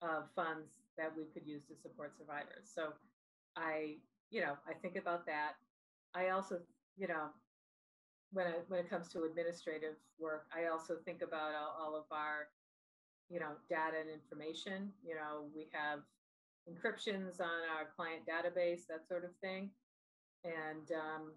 of 0.01 0.29
funds 0.35 0.77
that 0.97 1.11
we 1.17 1.25
could 1.33 1.47
use 1.47 1.63
to 1.67 1.75
support 1.75 2.15
survivors. 2.17 2.69
So, 2.73 2.93
I 3.55 3.95
you 4.29 4.41
know 4.41 4.53
I 4.67 4.73
think 4.73 4.95
about 4.95 5.25
that. 5.25 5.53
I 6.15 6.29
also 6.29 6.59
you 6.97 7.07
know 7.07 7.29
when 8.31 8.47
it 8.47 8.65
when 8.67 8.79
it 8.79 8.89
comes 8.89 9.07
to 9.09 9.23
administrative 9.23 9.95
work, 10.19 10.45
I 10.55 10.67
also 10.67 10.95
think 11.05 11.21
about 11.21 11.53
all, 11.55 11.75
all 11.79 11.95
of 11.95 12.05
our 12.11 12.49
you 13.29 13.39
know 13.39 13.53
data 13.69 13.97
and 13.99 14.09
information. 14.09 14.91
You 15.03 15.15
know, 15.15 15.47
we 15.55 15.67
have 15.71 15.99
encryptions 16.69 17.39
on 17.39 17.63
our 17.75 17.87
client 17.95 18.23
database, 18.27 18.87
that 18.89 19.07
sort 19.07 19.23
of 19.23 19.31
thing, 19.41 19.69
and 20.43 20.91
um, 20.91 21.31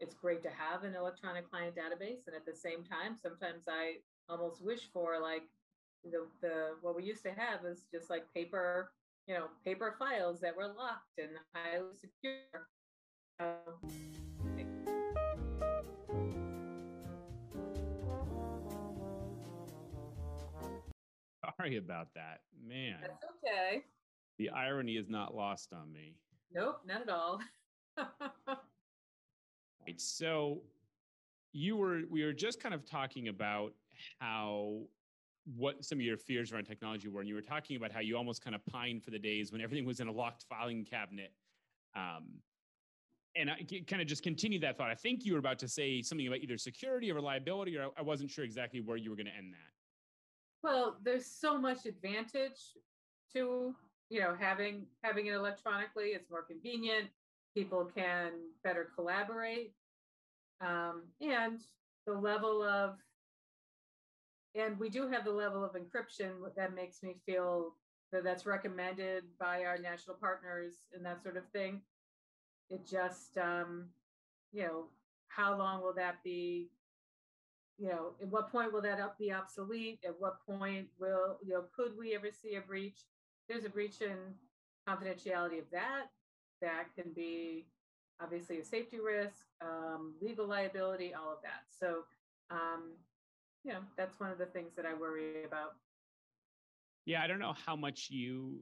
it's 0.00 0.14
great 0.14 0.42
to 0.42 0.50
have 0.50 0.84
an 0.84 0.94
electronic 0.94 1.48
client 1.48 1.74
database. 1.76 2.26
And 2.26 2.34
at 2.34 2.44
the 2.44 2.54
same 2.54 2.82
time, 2.84 3.16
sometimes 3.20 3.64
I 3.68 3.98
almost 4.28 4.62
wish 4.62 4.88
for 4.92 5.18
like 5.20 5.42
the 6.04 6.26
the 6.40 6.76
what 6.82 6.94
we 6.96 7.02
used 7.04 7.22
to 7.24 7.30
have 7.30 7.64
is 7.64 7.86
just 7.92 8.10
like 8.10 8.24
paper 8.34 8.90
you 9.26 9.34
know 9.34 9.46
paper 9.64 9.94
files 9.98 10.40
that 10.40 10.56
were 10.56 10.66
locked 10.66 11.18
and 11.18 11.30
highly 11.54 11.94
secure. 11.94 12.68
Um, 13.40 13.78
Sorry 21.58 21.76
about 21.76 22.08
that. 22.14 22.40
Man, 22.66 22.96
that's 23.00 23.24
okay. 23.44 23.84
the 24.38 24.50
irony 24.50 24.92
is 24.96 25.08
not 25.08 25.34
lost 25.34 25.72
on 25.72 25.92
me. 25.92 26.14
Nope, 26.54 26.80
not 26.86 27.02
at 27.02 27.08
all. 27.08 27.40
Right. 29.86 30.00
So 30.00 30.60
you 31.52 31.76
were 31.76 32.02
we 32.10 32.22
were 32.22 32.34
just 32.34 32.60
kind 32.60 32.74
of 32.74 32.84
talking 32.84 33.28
about 33.28 33.72
how 34.18 34.80
what 35.56 35.84
some 35.84 35.98
of 35.98 36.02
your 36.02 36.16
fears 36.16 36.52
around 36.52 36.64
technology 36.64 37.08
were, 37.08 37.20
and 37.20 37.28
you 37.28 37.34
were 37.34 37.40
talking 37.40 37.76
about 37.76 37.90
how 37.92 38.00
you 38.00 38.16
almost 38.16 38.42
kind 38.42 38.54
of 38.54 38.64
pined 38.66 39.02
for 39.02 39.10
the 39.10 39.18
days 39.18 39.50
when 39.52 39.60
everything 39.60 39.86
was 39.86 40.00
in 40.00 40.08
a 40.08 40.12
locked 40.12 40.44
filing 40.48 40.84
cabinet. 40.84 41.32
Um, 41.96 42.40
and 43.36 43.50
I 43.50 43.64
kind 43.86 44.02
of 44.02 44.08
just 44.08 44.22
continue 44.22 44.58
that 44.60 44.76
thought. 44.76 44.90
I 44.90 44.94
think 44.94 45.24
you 45.24 45.32
were 45.32 45.38
about 45.38 45.58
to 45.60 45.68
say 45.68 46.02
something 46.02 46.26
about 46.26 46.40
either 46.40 46.58
security 46.58 47.10
or 47.10 47.14
reliability, 47.14 47.76
or 47.76 47.90
I 47.96 48.02
wasn't 48.02 48.30
sure 48.30 48.44
exactly 48.44 48.80
where 48.80 48.96
you 48.96 49.10
were 49.10 49.16
going 49.16 49.26
to 49.26 49.36
end 49.36 49.52
that. 49.52 49.72
Well, 50.62 50.96
there's 51.02 51.26
so 51.26 51.56
much 51.56 51.86
advantage 51.86 52.74
to 53.32 53.74
you 54.10 54.20
know 54.20 54.34
having 54.38 54.86
having 55.02 55.26
it 55.26 55.34
electronically. 55.34 56.08
It's 56.08 56.30
more 56.30 56.42
convenient. 56.42 57.08
People 57.54 57.90
can 57.94 58.32
better 58.64 58.90
collaborate, 58.94 59.72
um, 60.60 61.02
and 61.20 61.60
the 62.06 62.14
level 62.14 62.62
of 62.62 62.96
and 64.54 64.78
we 64.78 64.88
do 64.88 65.08
have 65.08 65.24
the 65.24 65.32
level 65.32 65.64
of 65.64 65.72
encryption 65.72 66.30
that 66.56 66.74
makes 66.74 67.02
me 67.02 67.16
feel 67.26 67.74
that 68.12 68.24
that's 68.24 68.46
recommended 68.46 69.24
by 69.38 69.64
our 69.64 69.78
national 69.78 70.16
partners 70.16 70.86
and 70.94 71.04
that 71.04 71.22
sort 71.22 71.36
of 71.36 71.46
thing. 71.50 71.80
It 72.70 72.86
just 72.86 73.36
um, 73.38 73.86
you 74.52 74.62
know 74.62 74.84
how 75.28 75.56
long 75.56 75.82
will 75.82 75.94
that 75.94 76.22
be 76.24 76.70
you 77.78 77.88
know, 77.88 78.14
at 78.20 78.28
what 78.28 78.50
point 78.50 78.72
will 78.72 78.82
that 78.82 78.98
up 78.98 79.18
be 79.18 79.32
obsolete? 79.32 80.00
At 80.04 80.20
what 80.20 80.44
point 80.44 80.88
will, 80.98 81.38
you 81.44 81.54
know, 81.54 81.64
could 81.74 81.96
we 81.96 82.14
ever 82.14 82.28
see 82.32 82.56
a 82.56 82.60
breach? 82.60 82.98
There's 83.48 83.64
a 83.64 83.68
breach 83.68 84.00
in 84.00 84.16
confidentiality 84.88 85.60
of 85.60 85.70
that. 85.70 86.06
That 86.60 86.86
can 86.96 87.12
be 87.14 87.66
obviously 88.20 88.58
a 88.58 88.64
safety 88.64 88.98
risk, 88.98 89.46
um, 89.62 90.14
legal 90.20 90.46
liability, 90.46 91.14
all 91.14 91.32
of 91.32 91.38
that. 91.42 91.62
So 91.70 92.02
um, 92.50 92.94
you 93.68 93.74
know, 93.74 93.80
that's 93.98 94.18
one 94.18 94.30
of 94.30 94.38
the 94.38 94.46
things 94.46 94.70
that 94.76 94.86
I 94.86 94.94
worry 94.94 95.44
about. 95.44 95.74
Yeah, 97.04 97.22
I 97.22 97.26
don't 97.26 97.38
know 97.38 97.54
how 97.66 97.76
much 97.76 98.08
you 98.10 98.60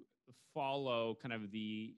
follow 0.52 1.16
kind 1.22 1.32
of 1.32 1.52
the 1.52 1.94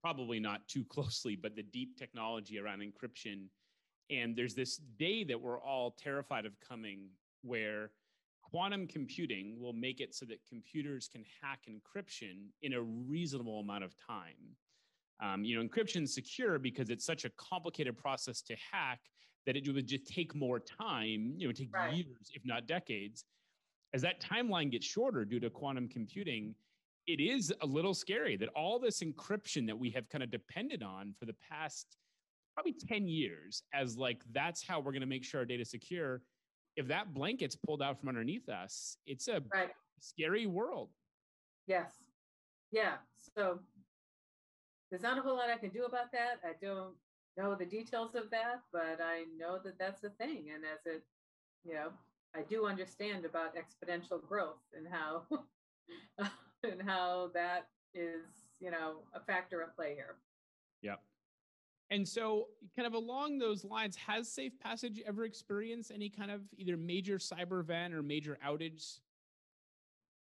probably 0.00 0.38
not 0.38 0.66
too 0.68 0.84
closely, 0.88 1.34
but 1.34 1.56
the 1.56 1.64
deep 1.64 1.98
technology 1.98 2.60
around 2.60 2.80
encryption. 2.80 3.46
And 4.10 4.36
there's 4.36 4.54
this 4.54 4.76
day 4.76 5.24
that 5.24 5.40
we're 5.40 5.60
all 5.60 5.96
terrified 5.98 6.46
of 6.46 6.52
coming 6.60 7.08
where 7.42 7.90
quantum 8.42 8.86
computing 8.86 9.56
will 9.58 9.72
make 9.72 10.00
it 10.00 10.14
so 10.14 10.24
that 10.26 10.38
computers 10.48 11.08
can 11.10 11.24
hack 11.42 11.60
encryption 11.68 12.46
in 12.62 12.74
a 12.74 12.82
reasonable 12.82 13.58
amount 13.58 13.82
of 13.82 13.92
time. 14.06 14.36
Um, 15.20 15.44
you 15.44 15.56
know, 15.56 15.66
encryption 15.66 16.02
is 16.02 16.14
secure 16.14 16.60
because 16.60 16.90
it's 16.90 17.04
such 17.04 17.24
a 17.24 17.30
complicated 17.30 17.96
process 17.96 18.40
to 18.42 18.56
hack 18.70 19.00
that 19.46 19.56
it 19.56 19.72
would 19.72 19.86
just 19.86 20.06
take 20.06 20.34
more 20.34 20.60
time, 20.60 21.34
you 21.36 21.46
know, 21.46 21.52
take 21.52 21.74
right. 21.74 21.94
years, 21.94 22.30
if 22.34 22.42
not 22.44 22.66
decades. 22.66 23.24
As 23.94 24.02
that 24.02 24.22
timeline 24.22 24.70
gets 24.70 24.86
shorter 24.86 25.24
due 25.24 25.40
to 25.40 25.50
quantum 25.50 25.88
computing, 25.88 26.54
it 27.06 27.20
is 27.20 27.52
a 27.62 27.66
little 27.66 27.94
scary 27.94 28.36
that 28.36 28.48
all 28.50 28.78
this 28.78 29.02
encryption 29.02 29.66
that 29.66 29.78
we 29.78 29.90
have 29.90 30.08
kind 30.08 30.22
of 30.22 30.30
depended 30.30 30.82
on 30.82 31.14
for 31.18 31.26
the 31.26 31.34
past 31.50 31.96
probably 32.54 32.74
10 32.88 33.08
years 33.08 33.62
as 33.74 33.96
like 33.96 34.22
that's 34.32 34.66
how 34.66 34.78
we're 34.78 34.92
going 34.92 35.00
to 35.00 35.06
make 35.06 35.24
sure 35.24 35.40
our 35.40 35.46
data 35.46 35.62
is 35.62 35.70
secure 35.70 36.22
if 36.76 36.86
that 36.86 37.14
blanket's 37.14 37.56
pulled 37.56 37.82
out 37.82 37.98
from 37.98 38.10
underneath 38.10 38.48
us 38.48 38.98
it's 39.06 39.28
a 39.28 39.42
right. 39.54 39.70
scary 40.00 40.46
world 40.46 40.90
yes 41.66 41.92
yeah 42.70 42.94
so 43.36 43.58
there's 44.90 45.02
not 45.02 45.18
a 45.18 45.22
whole 45.22 45.36
lot 45.36 45.48
i 45.48 45.56
can 45.56 45.70
do 45.70 45.84
about 45.84 46.12
that 46.12 46.38
i 46.44 46.52
don't 46.60 46.94
know 47.36 47.54
the 47.54 47.64
details 47.64 48.14
of 48.14 48.30
that 48.30 48.60
but 48.72 48.98
i 49.02 49.24
know 49.38 49.58
that 49.62 49.78
that's 49.78 50.04
a 50.04 50.10
thing 50.10 50.46
and 50.54 50.64
as 50.64 50.86
it 50.86 51.02
you 51.64 51.74
know 51.74 51.88
i 52.34 52.42
do 52.42 52.66
understand 52.66 53.24
about 53.24 53.54
exponential 53.56 54.20
growth 54.26 54.62
and 54.76 54.86
how 54.90 55.22
and 56.64 56.82
how 56.82 57.30
that 57.34 57.68
is, 57.94 58.24
you 58.60 58.70
know, 58.70 58.96
a 59.14 59.20
factor 59.20 59.62
at 59.62 59.74
play 59.74 59.94
here. 59.94 60.16
Yeah. 60.82 60.96
And 61.90 62.08
so, 62.08 62.48
kind 62.74 62.86
of 62.86 62.94
along 62.94 63.38
those 63.38 63.64
lines, 63.64 63.96
has 63.96 64.28
Safe 64.28 64.58
Passage 64.58 65.00
ever 65.06 65.24
experienced 65.24 65.90
any 65.92 66.08
kind 66.08 66.30
of 66.30 66.40
either 66.56 66.76
major 66.76 67.18
cyber 67.18 67.60
event 67.60 67.92
or 67.92 68.02
major 68.02 68.38
outage? 68.46 69.00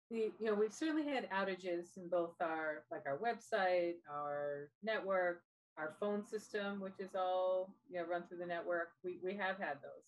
The, 0.10 0.32
you 0.40 0.46
know, 0.48 0.56
we've 0.56 0.74
certainly 0.74 1.06
had 1.06 1.30
outages 1.30 1.98
in 1.98 2.08
both 2.10 2.34
our 2.42 2.84
like 2.92 3.04
our 3.06 3.18
website, 3.18 3.96
our 4.12 4.70
network, 4.82 5.44
our 5.78 5.96
phone 6.00 6.26
system, 6.26 6.80
which 6.80 7.00
is 7.00 7.16
all 7.16 7.70
you 7.90 8.00
know 8.00 8.06
run 8.06 8.24
through 8.28 8.38
the 8.38 8.46
network. 8.46 8.90
We 9.04 9.20
we 9.24 9.36
have 9.36 9.58
had 9.58 9.78
those. 9.82 10.04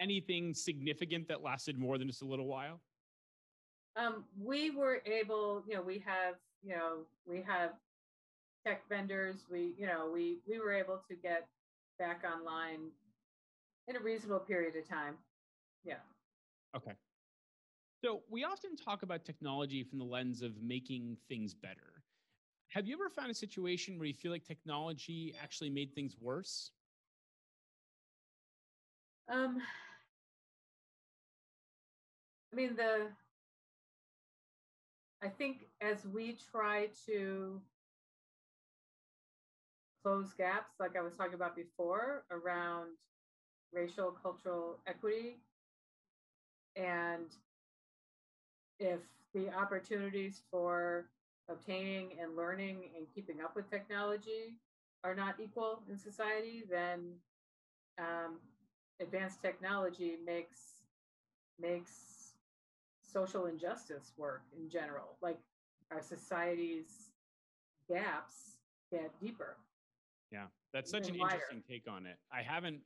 Anything 0.00 0.54
significant 0.54 1.28
that 1.28 1.42
lasted 1.42 1.78
more 1.78 1.98
than 1.98 2.08
just 2.08 2.22
a 2.22 2.26
little 2.26 2.46
while? 2.46 2.80
Um, 3.96 4.24
we 4.40 4.70
were 4.70 5.02
able, 5.04 5.62
you 5.68 5.74
know, 5.74 5.82
we 5.82 6.02
have, 6.06 6.36
you 6.62 6.74
know, 6.74 7.00
we 7.26 7.42
have 7.42 7.72
tech 8.66 8.88
vendors. 8.88 9.44
We, 9.50 9.74
you 9.76 9.86
know, 9.86 10.10
we 10.12 10.38
we 10.48 10.58
were 10.58 10.72
able 10.72 11.00
to 11.08 11.14
get 11.14 11.48
back 11.98 12.24
online 12.24 12.90
in 13.88 13.96
a 13.96 14.00
reasonable 14.00 14.40
period 14.40 14.74
of 14.76 14.88
time. 14.88 15.16
Yeah. 15.84 15.94
Okay. 16.74 16.92
So 18.02 18.22
we 18.30 18.44
often 18.44 18.76
talk 18.76 19.02
about 19.02 19.24
technology 19.24 19.82
from 19.82 19.98
the 19.98 20.04
lens 20.04 20.40
of 20.40 20.52
making 20.62 21.18
things 21.28 21.52
better. 21.52 21.89
Have 22.70 22.86
you 22.86 22.94
ever 22.94 23.10
found 23.10 23.32
a 23.32 23.34
situation 23.34 23.98
where 23.98 24.06
you 24.06 24.14
feel 24.14 24.30
like 24.30 24.44
technology 24.44 25.34
actually 25.42 25.70
made 25.70 25.92
things 25.92 26.16
worse? 26.20 26.70
Um, 29.28 29.60
I 32.52 32.56
mean 32.56 32.76
the 32.76 33.08
I 35.22 35.28
think 35.28 35.66
as 35.80 36.06
we 36.06 36.36
try 36.50 36.88
to 37.06 37.60
close 40.04 40.32
gaps, 40.32 40.74
like 40.78 40.96
I 40.96 41.02
was 41.02 41.14
talking 41.14 41.34
about 41.34 41.54
before, 41.56 42.24
around 42.30 42.90
racial, 43.72 44.12
cultural 44.22 44.78
equity, 44.86 45.36
and 46.76 47.26
if 48.78 49.00
the 49.34 49.52
opportunities 49.52 50.40
for 50.50 51.06
obtaining 51.48 52.10
and 52.20 52.36
learning 52.36 52.90
and 52.96 53.06
keeping 53.14 53.40
up 53.40 53.56
with 53.56 53.70
technology 53.70 54.56
are 55.02 55.14
not 55.14 55.36
equal 55.42 55.82
in 55.90 55.98
society, 55.98 56.64
then 56.70 57.14
um, 57.98 58.38
advanced 59.00 59.42
technology 59.42 60.16
makes 60.24 60.84
makes 61.60 62.34
social 63.02 63.46
injustice 63.46 64.12
work 64.16 64.42
in 64.56 64.70
general. 64.70 65.16
Like 65.20 65.38
our 65.90 66.02
society's 66.02 67.10
gaps 67.88 68.56
get 68.90 69.10
deeper. 69.20 69.56
Yeah, 70.30 70.46
that's 70.72 70.90
such 70.90 71.08
an 71.08 71.18
wider. 71.18 71.34
interesting 71.34 71.62
take 71.68 71.90
on 71.90 72.06
it. 72.06 72.18
I 72.32 72.42
haven't, 72.42 72.80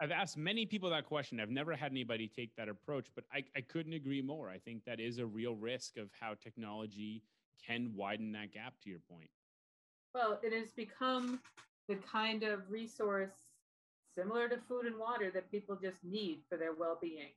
I've 0.00 0.10
asked 0.10 0.36
many 0.36 0.66
people 0.66 0.90
that 0.90 1.04
question. 1.04 1.38
I've 1.40 1.50
never 1.50 1.74
had 1.74 1.92
anybody 1.92 2.26
take 2.26 2.56
that 2.56 2.68
approach, 2.68 3.08
but 3.14 3.24
I, 3.32 3.44
I 3.56 3.60
couldn't 3.60 3.92
agree 3.92 4.22
more. 4.22 4.48
I 4.48 4.58
think 4.58 4.84
that 4.86 4.98
is 4.98 5.18
a 5.18 5.26
real 5.26 5.54
risk 5.54 5.98
of 5.98 6.10
how 6.18 6.34
technology 6.34 7.22
can 7.66 7.92
widen 7.94 8.32
that 8.32 8.52
gap, 8.52 8.74
to 8.82 8.90
your 8.90 9.00
point. 9.10 9.30
Well, 10.14 10.38
it 10.42 10.52
has 10.52 10.70
become 10.70 11.40
the 11.88 11.96
kind 11.96 12.42
of 12.42 12.70
resource 12.70 13.32
similar 14.16 14.48
to 14.48 14.56
food 14.68 14.86
and 14.86 14.98
water 14.98 15.30
that 15.32 15.50
people 15.50 15.76
just 15.76 15.98
need 16.04 16.40
for 16.48 16.56
their 16.56 16.72
well 16.72 16.98
being. 17.00 17.32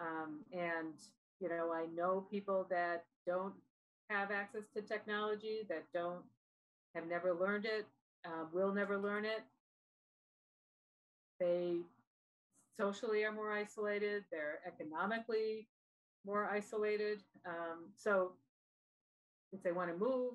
Um, 0.00 0.40
and 0.52 0.94
you 1.40 1.48
know, 1.48 1.72
I 1.72 1.86
know 1.94 2.26
people 2.30 2.66
that 2.70 3.04
don't 3.26 3.54
have 4.08 4.30
access 4.30 4.62
to 4.74 4.82
technology, 4.82 5.60
that 5.68 5.84
don't 5.92 6.22
have 6.94 7.06
never 7.06 7.34
learned 7.34 7.66
it, 7.66 7.86
uh, 8.24 8.44
will 8.52 8.72
never 8.72 8.96
learn 8.96 9.24
it. 9.24 9.42
They 11.38 11.76
socially 12.78 13.24
are 13.24 13.32
more 13.32 13.52
isolated. 13.52 14.24
They're 14.30 14.60
economically 14.66 15.68
more 16.24 16.48
isolated. 16.50 17.22
Um, 17.46 17.90
so 17.94 18.32
if 19.52 19.62
they 19.62 19.72
want 19.72 19.90
to 19.90 19.96
move, 19.96 20.34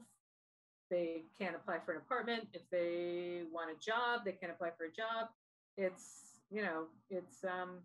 they 0.90 1.24
can't 1.40 1.56
apply 1.56 1.78
for 1.86 1.94
an 1.94 1.98
apartment. 1.98 2.48
If 2.54 2.70
they 2.70 3.44
want 3.52 3.70
a 3.72 3.80
job, 3.80 4.22
they 4.26 4.34
can't 4.34 4.52
apply 4.52 4.72
for 4.78 4.86
a 4.86 4.92
job. 4.92 5.30
It's 5.78 6.42
you 6.50 6.62
know, 6.62 6.88
it's 7.10 7.44
um, 7.44 7.80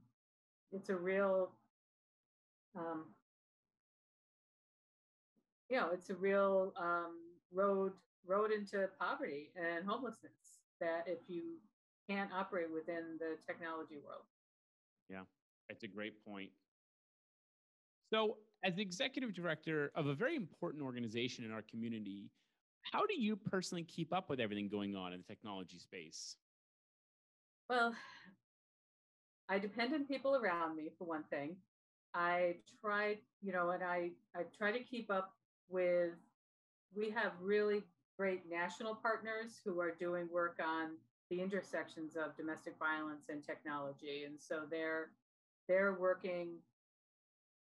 it's 0.73 0.89
a 0.89 0.97
real 0.97 1.51
um, 2.77 3.05
you 5.69 5.77
know, 5.77 5.91
it's 5.93 6.11
a 6.11 6.15
real 6.15 6.73
um, 6.77 7.15
road 7.53 7.93
road 8.27 8.51
into 8.51 8.89
poverty 8.99 9.51
and 9.57 9.87
homelessness. 9.87 10.33
That 10.81 11.05
if 11.07 11.19
you 11.29 11.55
can't 12.09 12.31
operate 12.33 12.71
within 12.73 13.19
the 13.19 13.37
technology 13.47 13.97
world. 14.05 14.23
Yeah, 15.09 15.23
that's 15.69 15.83
a 15.85 15.89
great 15.89 16.25
point. 16.25 16.51
So, 18.12 18.37
as 18.66 18.74
the 18.74 18.83
executive 18.83 19.33
director 19.33 19.92
of 19.94 20.09
a 20.09 20.14
very 20.14 20.35
important 20.35 20.83
organization 20.83 21.44
in 21.44 21.52
our 21.52 21.62
community, 21.62 22.33
how 22.83 23.07
do 23.07 23.14
you 23.18 23.37
personally 23.37 23.85
keep 23.85 24.12
up 24.12 24.29
with 24.29 24.40
everything 24.40 24.68
going 24.68 24.96
on 24.96 25.12
in 25.12 25.20
the 25.20 25.24
technology 25.24 25.79
space? 25.79 26.37
Well, 27.70 27.94
I 29.48 29.61
depend 29.61 29.94
on 29.94 30.05
people 30.05 30.35
around 30.35 30.76
me 30.76 30.90
for 30.98 31.05
one 31.05 31.22
thing. 31.31 31.57
I 32.12 32.57
try, 32.81 33.18
you 33.40 33.52
know, 33.52 33.70
and 33.70 33.85
I, 33.85 34.11
I 34.35 34.42
try 34.59 34.72
to 34.72 34.81
keep 34.81 35.12
up 35.12 35.31
with, 35.68 36.11
we 36.96 37.11
have 37.11 37.33
really 37.40 37.85
great 38.18 38.50
national 38.50 38.96
partners 38.96 39.61
who 39.64 39.79
are 39.81 39.94
doing 39.94 40.29
work 40.33 40.59
on 40.64 40.96
the 41.31 41.40
intersections 41.40 42.16
of 42.16 42.37
domestic 42.37 42.74
violence 42.81 43.26
and 43.29 43.44
technology. 43.44 44.24
And 44.26 44.40
so 44.40 44.62
they're, 44.68 45.11
they're 45.68 45.96
working, 46.00 46.55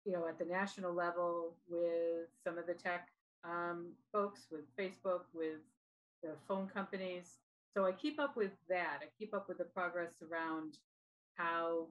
you 0.04 0.12
know, 0.12 0.26
at 0.28 0.38
the 0.38 0.44
national 0.44 0.92
level 0.92 1.54
with 1.68 2.28
some 2.44 2.58
of 2.58 2.66
the 2.66 2.74
tech 2.74 3.08
um, 3.44 3.86
folks, 4.12 4.46
with 4.50 4.64
Facebook, 4.76 5.22
with 5.34 5.60
the 6.22 6.30
phone 6.46 6.68
companies. 6.68 7.38
So 7.74 7.86
I 7.86 7.92
keep 7.92 8.20
up 8.20 8.36
with 8.36 8.52
that. 8.68 8.98
I 9.00 9.06
keep 9.18 9.34
up 9.34 9.48
with 9.48 9.58
the 9.58 9.64
progress 9.64 10.22
around 10.30 10.78
how 11.34 11.86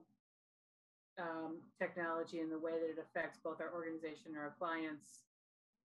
um, 1.18 1.56
technology 1.78 2.40
and 2.40 2.50
the 2.50 2.58
way 2.58 2.72
that 2.72 2.90
it 2.90 2.98
affects 2.98 3.38
both 3.42 3.60
our 3.60 3.72
organization 3.74 4.28
and 4.28 4.38
our 4.38 4.54
clients 4.58 5.24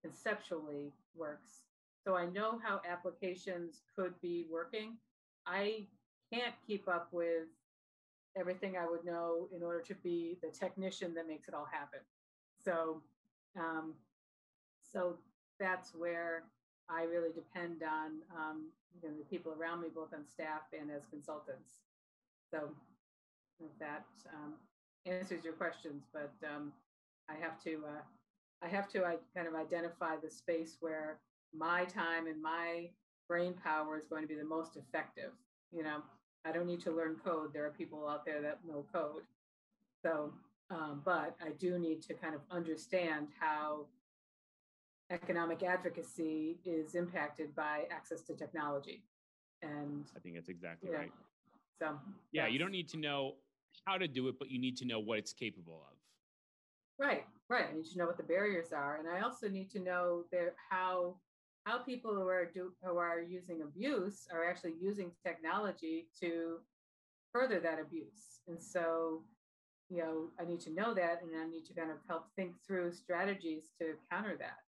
conceptually 0.04 0.92
works. 1.16 1.64
So 2.06 2.16
I 2.16 2.28
know 2.28 2.60
how 2.64 2.82
applications 2.90 3.82
could 3.96 4.14
be 4.22 4.46
working. 4.50 4.98
I 5.46 5.88
can't 6.32 6.54
keep 6.66 6.88
up 6.88 7.10
with 7.12 7.48
everything 8.38 8.76
I 8.78 8.88
would 8.88 9.04
know 9.04 9.48
in 9.56 9.64
order 9.64 9.82
to 9.82 9.96
be 9.96 10.38
the 10.42 10.50
technician 10.50 11.14
that 11.16 11.28
makes 11.28 11.48
it 11.48 11.54
all 11.54 11.68
happen. 11.70 12.00
So, 12.68 13.02
um, 13.58 13.94
so 14.84 15.16
that's 15.58 15.96
where 15.96 16.44
I 16.90 17.04
really 17.04 17.30
depend 17.34 17.82
on 17.82 18.20
um, 18.36 18.66
you 19.02 19.08
know, 19.08 19.16
the 19.18 19.24
people 19.24 19.54
around 19.58 19.82
me, 19.82 19.88
both 19.94 20.14
on 20.14 20.28
staff 20.28 20.64
and 20.78 20.92
as 20.92 21.04
consultants. 21.10 21.80
So 22.52 22.70
that 23.80 24.06
um, 24.34 24.56
answers 25.06 25.46
your 25.46 25.54
questions, 25.54 26.04
but 26.12 26.34
um, 26.46 26.74
I 27.30 27.36
have 27.42 27.64
to 27.64 27.84
uh, 27.88 28.66
I 28.66 28.68
have 28.68 28.90
to 28.90 29.06
I 29.06 29.16
kind 29.34 29.48
of 29.48 29.56
identify 29.56 30.16
the 30.22 30.30
space 30.30 30.76
where 30.82 31.20
my 31.58 31.86
time 31.86 32.28
and 32.28 32.42
my 32.42 32.90
brain 33.30 33.54
power 33.64 33.98
is 33.98 34.08
going 34.08 34.24
to 34.24 34.28
be 34.28 34.36
the 34.36 34.44
most 34.44 34.76
effective. 34.76 35.32
You 35.72 35.84
know, 35.84 36.02
I 36.44 36.52
don't 36.52 36.68
need 36.68 36.82
to 36.82 36.92
learn 36.92 37.16
code. 37.24 37.54
There 37.54 37.66
are 37.66 37.72
people 37.72 38.08
out 38.10 38.26
there 38.26 38.42
that 38.42 38.60
know 38.68 38.86
code. 38.94 39.24
So, 40.04 40.34
um, 40.70 41.02
but 41.06 41.36
I 41.42 41.52
do 41.60 41.80
need 41.80 42.02
to 42.04 42.14
kind 42.14 42.36
of 42.36 42.42
understand 42.52 43.28
how 43.40 43.86
economic 45.10 45.64
advocacy 45.64 46.58
is 46.66 46.96
impacted 46.96 47.56
by 47.56 47.84
access 47.92 48.22
to 48.24 48.34
technology. 48.36 49.04
And 49.62 50.06
I 50.16 50.20
think 50.20 50.36
that's 50.36 50.50
exactly 50.50 50.92
right. 50.92 51.12
So, 51.80 51.98
yeah, 52.32 52.48
you 52.48 52.60
don't 52.60 52.72
need 52.72 52.90
to 52.90 52.98
know 52.98 53.36
how 53.86 53.98
to 53.98 54.08
do 54.08 54.28
it, 54.28 54.36
but 54.40 54.50
you 54.50 54.60
need 54.60 54.78
to 54.78 54.86
know 54.86 55.00
what 55.00 55.20
it's 55.20 55.34
capable 55.34 55.86
of. 55.90 55.98
Right, 57.00 57.26
right. 57.50 57.66
I 57.72 57.76
need 57.76 57.86
to 57.86 57.98
know 57.98 58.06
what 58.06 58.18
the 58.18 58.24
barriers 58.24 58.74
are, 58.74 58.98
and 58.98 59.08
I 59.08 59.22
also 59.22 59.48
need 59.48 59.70
to 59.72 59.80
know 59.80 60.24
there 60.32 60.54
how 60.70 61.16
how 61.66 61.80
people 61.80 62.14
who 62.14 62.28
are 62.28 62.46
do 62.46 62.72
who 62.82 62.98
are 62.98 63.22
using 63.22 63.62
abuse 63.62 64.28
are 64.34 64.50
actually 64.50 64.74
using 64.82 65.12
technology 65.24 66.08
to 66.20 66.58
further 67.32 67.60
that 67.60 67.80
abuse. 67.80 68.40
And 68.48 68.62
so, 68.62 69.22
you 69.90 69.98
know, 69.98 70.28
I 70.40 70.46
need 70.46 70.60
to 70.62 70.74
know 70.74 70.94
that, 70.94 71.22
and 71.22 71.32
I 71.40 71.48
need 71.50 71.66
to 71.66 71.74
kind 71.74 71.92
of 71.92 71.98
help 72.08 72.26
think 72.36 72.54
through 72.66 72.92
strategies 72.92 73.70
to 73.80 73.94
counter 74.12 74.36
that. 74.40 74.60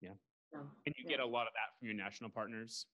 Yeah. 0.00 0.10
So, 0.52 0.58
and 0.86 0.94
you 0.96 1.04
yeah. 1.06 1.16
get 1.16 1.20
a 1.20 1.26
lot 1.26 1.46
of 1.46 1.52
that 1.54 1.78
from 1.78 1.88
your 1.88 1.96
national 1.96 2.30
partners. 2.30 2.86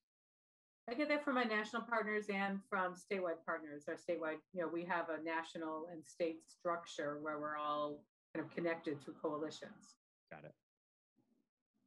I 0.88 0.92
get 0.92 1.09
that 1.09 1.24
from 1.24 1.37
my 1.37 1.44
national 1.44 1.83
partners 1.83 2.27
and 2.29 2.61
from 2.68 2.94
statewide 2.94 3.42
partners. 3.46 3.85
Our 3.88 3.94
statewide, 3.94 4.37
you 4.53 4.61
know, 4.61 4.68
we 4.68 4.85
have 4.85 5.07
a 5.09 5.22
national 5.22 5.87
and 5.90 6.03
state 6.05 6.40
structure 6.46 7.18
where 7.22 7.38
we're 7.38 7.57
all 7.57 8.05
kind 8.35 8.44
of 8.44 8.55
connected 8.55 9.03
through 9.03 9.14
coalitions. 9.14 9.96
Got 10.31 10.44
it. 10.44 10.53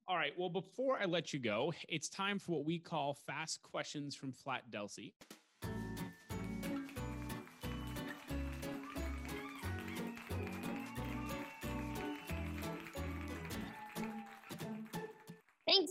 All 0.08 0.16
right. 0.16 0.32
Well, 0.38 0.50
before 0.50 0.98
I 1.00 1.06
let 1.06 1.32
you 1.32 1.40
go, 1.40 1.74
it's 1.90 2.10
time 2.10 2.40
for 2.40 2.54
what 2.54 2.66
we 2.66 2.80
call 2.80 3.14
fast 3.28 3.62
questions 3.62 4.16
from 4.16 4.32
Flat 4.32 4.64
Delcy. 4.72 5.14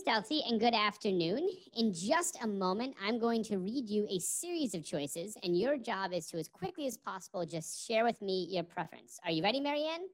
Thanks, 0.07 0.29
and 0.49 0.57
good 0.57 0.73
afternoon. 0.73 1.49
In 1.75 1.93
just 1.93 2.37
a 2.41 2.47
moment, 2.47 2.95
I'm 3.03 3.19
going 3.19 3.43
to 3.43 3.57
read 3.57 3.89
you 3.89 4.07
a 4.09 4.19
series 4.19 4.73
of 4.73 4.85
choices, 4.85 5.35
and 5.43 5.59
your 5.59 5.75
job 5.75 6.13
is 6.13 6.27
to, 6.27 6.37
as 6.37 6.47
quickly 6.47 6.87
as 6.87 6.95
possible, 6.95 7.45
just 7.45 7.85
share 7.85 8.05
with 8.05 8.21
me 8.21 8.47
your 8.49 8.63
preference. 8.63 9.19
Are 9.25 9.31
you 9.31 9.43
ready, 9.43 9.59
Marianne? 9.59 10.07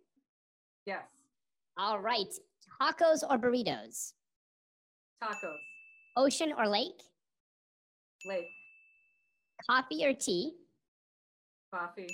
Yes. 0.87 1.03
All 1.77 1.99
right. 1.99 2.33
Tacos 2.81 3.21
or 3.29 3.37
burritos? 3.37 4.13
Tacos. 5.23 5.57
Ocean 6.17 6.53
or 6.57 6.67
lake? 6.67 7.03
Lake. 8.25 8.49
Coffee 9.69 10.05
or 10.07 10.13
tea? 10.13 10.53
Coffee. 11.71 12.09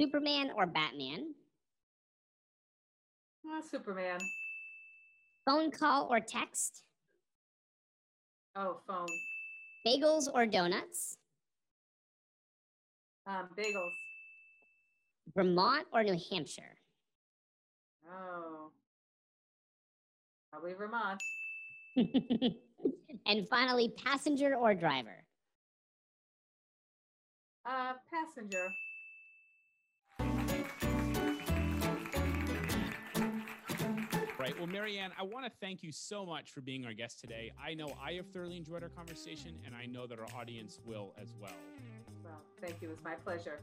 Superman 0.00 0.52
or 0.56 0.64
Batman? 0.64 1.34
Uh, 3.46 3.60
Superman. 3.60 4.20
Phone 5.44 5.70
call 5.70 6.08
or 6.10 6.18
text? 6.18 6.84
Oh, 8.56 8.78
phone. 8.86 9.06
Bagels 9.86 10.28
or 10.32 10.46
donuts? 10.46 11.16
Um, 13.26 13.48
bagels. 13.58 13.90
Vermont 15.34 15.86
or 15.92 16.04
New 16.04 16.16
Hampshire? 16.30 16.76
Oh, 18.08 18.70
probably 20.52 20.74
Vermont. 20.74 21.20
and 21.96 23.48
finally, 23.48 23.88
passenger 23.88 24.54
or 24.54 24.74
driver? 24.74 25.24
Uh, 27.66 27.94
passenger. 28.10 28.68
Right. 34.54 34.60
Well, 34.60 34.72
Marianne, 34.72 35.10
I 35.18 35.24
want 35.24 35.44
to 35.46 35.52
thank 35.60 35.82
you 35.82 35.90
so 35.90 36.24
much 36.24 36.52
for 36.52 36.60
being 36.60 36.86
our 36.86 36.92
guest 36.92 37.18
today. 37.18 37.52
I 37.62 37.74
know 37.74 37.92
I 38.02 38.12
have 38.12 38.26
thoroughly 38.28 38.56
enjoyed 38.56 38.82
our 38.84 38.88
conversation, 38.88 39.58
and 39.66 39.74
I 39.74 39.86
know 39.86 40.06
that 40.06 40.18
our 40.18 40.26
audience 40.38 40.78
will 40.84 41.12
as 41.20 41.32
well. 41.40 41.50
Well, 42.22 42.40
thank 42.60 42.80
you. 42.80 42.88
It 42.88 42.92
was 42.92 43.04
my 43.04 43.14
pleasure. 43.14 43.60